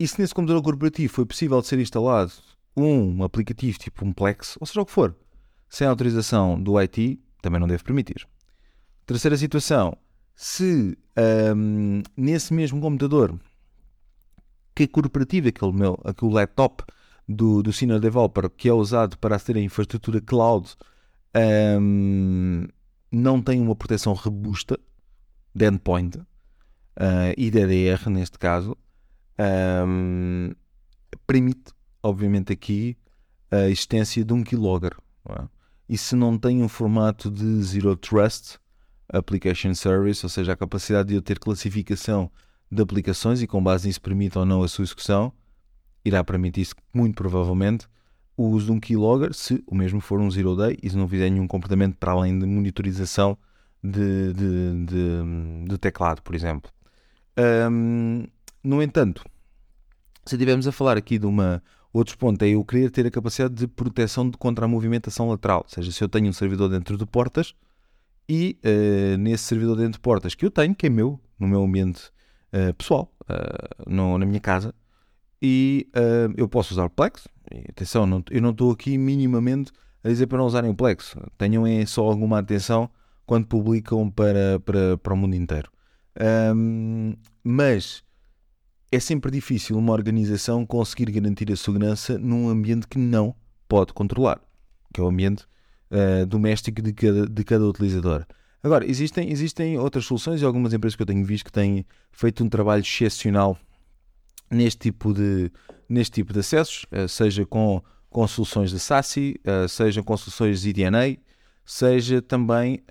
e 0.00 0.08
se 0.08 0.18
nesse 0.22 0.34
computador 0.34 0.62
corporativo 0.62 1.12
foi 1.12 1.26
possível 1.26 1.60
de 1.60 1.66
ser 1.66 1.78
instalado 1.78 2.32
um 2.74 3.22
aplicativo 3.22 3.78
tipo 3.78 4.06
um 4.06 4.12
Plex, 4.12 4.56
ou 4.58 4.66
seja 4.66 4.80
o 4.80 4.86
que 4.86 4.92
for, 4.92 5.14
sem 5.68 5.86
autorização 5.86 6.58
do 6.58 6.78
IT, 6.80 7.20
também 7.42 7.60
não 7.60 7.68
deve 7.68 7.84
permitir. 7.84 8.26
Terceira 9.06 9.36
situação, 9.36 9.96
se 10.34 10.96
um, 11.56 12.02
nesse 12.16 12.54
mesmo 12.54 12.80
computador 12.80 13.38
que 14.74 14.84
é 14.84 14.86
corporativo, 14.86 15.48
aquele, 15.48 15.72
meu, 15.72 15.98
aquele 16.04 16.32
laptop 16.32 16.82
do, 17.28 17.62
do 17.62 17.72
Senior 17.72 18.00
Developer 18.00 18.50
que 18.50 18.68
é 18.68 18.72
usado 18.72 19.16
para 19.18 19.36
aceder 19.36 19.62
à 19.62 19.64
infraestrutura 19.64 20.20
cloud 20.20 20.74
um, 21.80 22.66
não 23.10 23.40
tem 23.40 23.60
uma 23.60 23.76
proteção 23.76 24.12
robusta 24.12 24.78
de 25.54 25.66
endpoint 25.66 26.18
uh, 26.18 26.24
e 27.36 27.50
DDR 27.50 28.10
neste 28.10 28.38
caso, 28.38 28.76
um, 29.86 30.52
permite, 31.26 31.72
obviamente, 32.02 32.52
aqui 32.52 32.96
a 33.50 33.68
existência 33.68 34.24
de 34.24 34.32
um 34.32 34.42
keylogger. 34.42 34.96
É? 35.28 35.44
E 35.88 35.98
se 35.98 36.16
não 36.16 36.38
tem 36.38 36.62
um 36.62 36.68
formato 36.68 37.30
de 37.30 37.62
Zero 37.62 37.96
Trust 37.96 38.58
Application 39.08 39.74
Service, 39.74 40.24
ou 40.24 40.30
seja, 40.30 40.52
a 40.52 40.56
capacidade 40.56 41.08
de 41.08 41.14
eu 41.14 41.22
ter 41.22 41.38
classificação 41.38 42.30
de 42.70 42.82
aplicações 42.82 43.42
e 43.42 43.46
com 43.46 43.62
base 43.62 43.86
nisso 43.86 44.00
permite 44.00 44.38
ou 44.38 44.44
não 44.44 44.62
a 44.62 44.68
sua 44.68 44.84
execução, 44.84 45.32
irá 46.04 46.22
permitir 46.24 46.68
muito 46.92 47.14
provavelmente 47.14 47.86
o 48.36 48.48
uso 48.48 48.66
de 48.66 48.72
um 48.72 48.80
keylogger 48.80 49.32
se 49.32 49.62
o 49.66 49.74
mesmo 49.74 50.00
for 50.00 50.20
um 50.20 50.30
zero 50.30 50.56
day 50.56 50.76
e 50.82 50.90
se 50.90 50.96
não 50.96 51.08
fizer 51.08 51.30
nenhum 51.30 51.46
comportamento 51.46 51.96
para 51.96 52.12
além 52.12 52.38
de 52.38 52.46
monitorização 52.46 53.38
de, 53.82 54.32
de, 54.32 54.84
de, 54.86 55.68
de 55.68 55.78
teclado, 55.78 56.22
por 56.22 56.34
exemplo. 56.34 56.70
Um, 57.70 58.24
no 58.62 58.82
entanto, 58.82 59.24
se 60.24 60.34
estivermos 60.34 60.66
a 60.66 60.72
falar 60.72 60.96
aqui 60.96 61.18
de 61.18 61.26
uma. 61.26 61.62
Outro 61.92 62.18
ponto 62.18 62.42
é 62.42 62.48
eu 62.48 62.64
querer 62.64 62.90
ter 62.90 63.06
a 63.06 63.10
capacidade 63.10 63.54
de 63.54 63.68
proteção 63.68 64.28
contra 64.32 64.64
a 64.64 64.68
movimentação 64.68 65.28
lateral. 65.28 65.58
Ou 65.58 65.68
seja, 65.68 65.92
se 65.92 66.02
eu 66.02 66.08
tenho 66.08 66.28
um 66.28 66.32
servidor 66.32 66.68
dentro 66.68 66.96
de 66.96 67.06
portas 67.06 67.54
e 68.28 68.58
uh, 68.64 69.18
nesse 69.18 69.44
servidor 69.44 69.76
dentro 69.76 69.92
de 69.92 70.00
portas 70.00 70.34
que 70.34 70.44
eu 70.44 70.50
tenho, 70.50 70.74
que 70.74 70.86
é 70.86 70.90
meu, 70.90 71.20
no 71.38 71.46
meu 71.46 71.62
ambiente 71.62 72.10
uh, 72.52 72.72
pessoal, 72.74 73.12
uh, 73.22 73.90
no, 73.90 74.18
na 74.18 74.26
minha 74.26 74.40
casa, 74.40 74.74
e 75.42 75.86
eu 76.38 76.48
posso 76.48 76.72
usar 76.72 76.86
o 76.86 76.90
Plex. 76.90 77.28
E, 77.52 77.66
atenção, 77.68 78.06
não, 78.06 78.24
eu 78.30 78.40
não 78.40 78.48
estou 78.48 78.70
aqui 78.70 78.96
minimamente 78.96 79.70
a 80.02 80.08
dizer 80.08 80.26
para 80.26 80.38
não 80.38 80.46
usarem 80.46 80.70
o 80.70 80.74
Plex. 80.74 81.14
Tenham 81.36 81.66
é 81.66 81.84
só 81.84 82.02
alguma 82.02 82.38
atenção 82.38 82.88
quando 83.26 83.46
publicam 83.46 84.10
para, 84.10 84.58
para, 84.64 84.96
para 84.96 85.12
o 85.12 85.16
mundo 85.16 85.34
inteiro. 85.34 85.70
Um, 86.56 87.14
mas 87.42 88.02
é 88.90 89.00
sempre 89.00 89.30
difícil 89.30 89.76
uma 89.76 89.92
organização 89.92 90.64
conseguir 90.64 91.10
garantir 91.10 91.50
a 91.52 91.56
segurança 91.56 92.16
num 92.16 92.48
ambiente 92.48 92.86
que 92.86 92.98
não 92.98 93.34
pode 93.68 93.92
controlar, 93.92 94.40
que 94.92 95.00
é 95.00 95.04
o 95.04 95.08
ambiente 95.08 95.46
uh, 95.94 96.26
doméstico 96.26 96.82
de 96.82 96.92
cada, 96.92 97.26
de 97.26 97.44
cada 97.44 97.64
utilizador. 97.64 98.26
Agora, 98.62 98.84
existem, 98.86 99.30
existem 99.30 99.78
outras 99.78 100.04
soluções 100.06 100.40
e 100.42 100.44
algumas 100.44 100.72
empresas 100.72 100.96
que 100.96 101.02
eu 101.02 101.06
tenho 101.06 101.24
visto 101.24 101.44
que 101.44 101.52
têm 101.52 101.86
feito 102.10 102.42
um 102.42 102.48
trabalho 102.48 102.82
excepcional 102.82 103.58
neste 104.50 104.90
tipo 104.90 105.12
de, 105.12 105.50
neste 105.88 106.14
tipo 106.14 106.32
de 106.32 106.40
acessos, 106.40 106.86
uh, 106.92 107.08
seja 107.08 107.46
com, 107.46 107.82
com 108.10 108.26
soluções 108.26 108.70
de 108.70 108.78
SASI, 108.78 109.40
uh, 109.46 109.68
seja 109.68 110.02
com 110.02 110.16
soluções 110.16 110.62
de 110.62 110.70
IDNA, 110.70 111.16
seja 111.64 112.20
também 112.20 112.82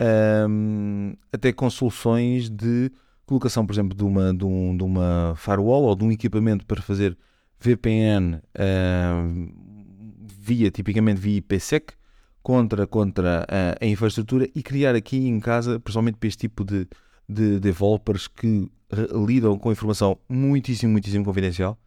um, 0.50 1.12
ehm, 1.12 1.18
até 1.32 1.52
com 1.54 1.70
soluções 1.70 2.50
de 2.50 2.92
colocação, 3.26 3.66
por 3.66 3.74
exemplo, 3.74 3.96
de 3.96 4.04
uma, 4.04 4.34
de, 4.34 4.46
um, 4.46 4.76
de 4.76 4.84
uma 4.84 5.34
firewall 5.38 5.84
ou 5.84 5.96
de 5.96 6.04
um 6.04 6.12
equipamento 6.12 6.66
para 6.66 6.82
fazer 6.82 7.18
VPN 7.60 8.36
uh, 8.36 9.54
via, 10.40 10.70
tipicamente 10.70 11.20
via 11.20 11.38
IPsec, 11.38 11.94
contra, 12.44 12.86
contra 12.86 13.46
a, 13.48 13.84
a, 13.84 13.88
infraestrutura 13.88 14.48
e 14.54 14.62
criar 14.62 14.94
aqui 14.94 15.28
em 15.28 15.40
casa, 15.40 15.80
principalmente 15.80 16.18
para 16.18 16.28
este 16.28 16.42
tipo 16.42 16.64
de, 16.66 16.88
de 17.28 17.60
developers 17.60 18.28
que 18.28 18.70
lidam 19.26 19.58
com 19.58 19.72
informação 19.72 20.20
muitíssimo, 20.30 20.92
muitíssimo 20.92 21.26
confidencial, 21.26 21.80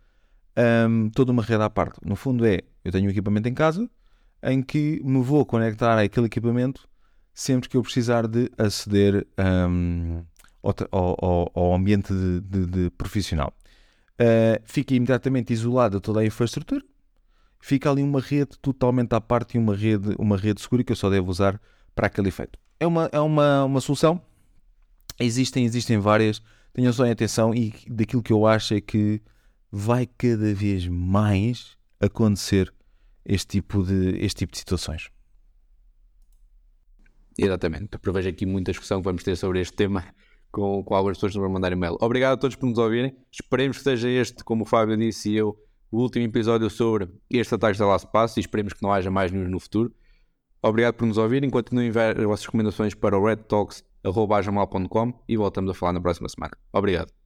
um, 0.88 1.11
toda 1.11 1.31
uma 1.31 1.42
rede 1.42 1.62
à 1.62 1.71
parte. 1.71 2.01
No 2.03 2.16
fundo 2.16 2.45
é, 2.47 2.62
eu 2.83 2.90
tenho 2.90 3.07
um 3.07 3.11
equipamento 3.11 3.49
em 3.49 3.55
casa 3.55 3.88
em 4.42 4.62
que 4.62 5.01
me 5.05 5.23
vou 5.23 5.45
conectar 5.45 5.99
àquele 6.03 6.27
equipamento 6.27 6.88
sempre 7.35 7.69
que 7.69 7.77
eu 7.77 7.83
precisar 7.83 8.27
de 8.27 8.51
aceder 8.57 9.27
um, 9.69 10.25
ao, 10.62 10.75
ao, 10.90 11.53
ao, 11.55 11.75
ambiente 11.75 12.12
de, 12.12 12.40
de, 12.40 12.66
de 12.66 12.90
profissional. 12.90 13.53
Uh, 14.19 14.59
fica 14.64 14.95
imediatamente 14.95 15.53
isolada 15.53 16.01
toda 16.01 16.21
a 16.21 16.25
infraestrutura, 16.25 16.83
fica 17.61 17.90
ali 17.90 18.03
uma 18.03 18.21
rede 18.21 18.59
totalmente 18.61 19.12
à 19.14 19.21
parte 19.21 19.57
e 19.57 19.59
uma 19.59 19.75
rede, 19.75 20.14
uma 20.19 20.37
rede 20.37 20.61
segura 20.61 20.85
que 20.85 20.92
eu 20.92 20.97
só 20.97 21.11
devo 21.11 21.31
usar 21.31 21.61
para 21.95 22.07
aquele 22.07 22.29
efeito. 22.29 22.59
É 22.79 22.87
uma, 22.87 23.09
é 23.12 23.21
uma, 23.21 23.64
uma 23.64 23.81
solução. 23.81 24.21
Existem, 25.19 25.64
existem 25.64 25.99
várias. 25.99 26.42
Tenham 26.73 26.92
só 26.92 27.07
em 27.07 27.11
atenção 27.11 27.55
e 27.55 27.73
daquilo 27.88 28.23
que 28.23 28.33
eu 28.33 28.47
acho 28.47 28.75
é 28.75 28.81
que 28.81 29.21
vai 29.71 30.07
cada 30.07 30.55
vez 30.55 30.87
mais 30.87 31.77
acontecer 31.99 32.73
este 33.25 33.47
tipo 33.47 33.83
de, 33.83 34.19
este 34.19 34.38
tipo 34.38 34.53
de 34.53 34.59
situações. 34.59 35.11
Exatamente. 37.38 37.99
Prevejo 37.99 38.29
aqui 38.29 38.47
muita 38.47 38.73
discussão 38.73 39.01
que 39.01 39.05
vamos 39.05 39.23
ter 39.23 39.37
sobre 39.37 39.61
este 39.61 39.75
tema 39.75 40.05
com, 40.53 40.83
com 40.85 40.95
algumas 40.95 41.16
pessoas 41.16 41.33
que 41.33 41.38
nos 41.38 41.45
vão 41.45 41.53
mandar 41.53 41.73
e-mail. 41.73 41.97
Obrigado 42.01 42.35
a 42.35 42.37
todos 42.37 42.57
por 42.57 42.66
nos 42.66 42.79
ouvirem. 42.79 43.16
Esperemos 43.31 43.79
que 43.79 43.85
seja 43.85 44.09
este, 44.09 44.45
como 44.45 44.62
o 44.62 44.66
Fábio 44.66 44.97
disse 44.97 45.31
e 45.31 45.37
eu, 45.37 45.57
o 45.90 46.01
último 46.01 46.25
episódio 46.25 46.68
sobre 46.70 47.09
este 47.31 47.55
ataque 47.55 47.79
da 47.79 47.87
Last 47.87 48.09
Pass 48.12 48.37
e 48.37 48.40
esperemos 48.40 48.72
que 48.72 48.83
não 48.83 48.92
haja 48.92 49.11
mais 49.11 49.31
nenhum 49.31 49.49
no 49.49 49.61
futuro. 49.61 49.92
Obrigado 50.62 50.94
por 50.94 51.07
nos 51.07 51.18
ouvirem. 51.18 51.51
Continuem 51.51 51.87
a 51.87 51.88
enviar 51.88 52.18
as 52.18 52.25
vossas 52.25 52.46
recomendações 52.46 52.94
para 52.94 53.16
o 53.16 53.25
redtalks.com 53.25 55.12
e 55.29 55.37
voltamos 55.37 55.70
a 55.70 55.75
falar 55.75 55.92
na 55.92 56.01
próxima 56.01 56.29
semana. 56.29 56.57
Obrigado. 56.72 57.26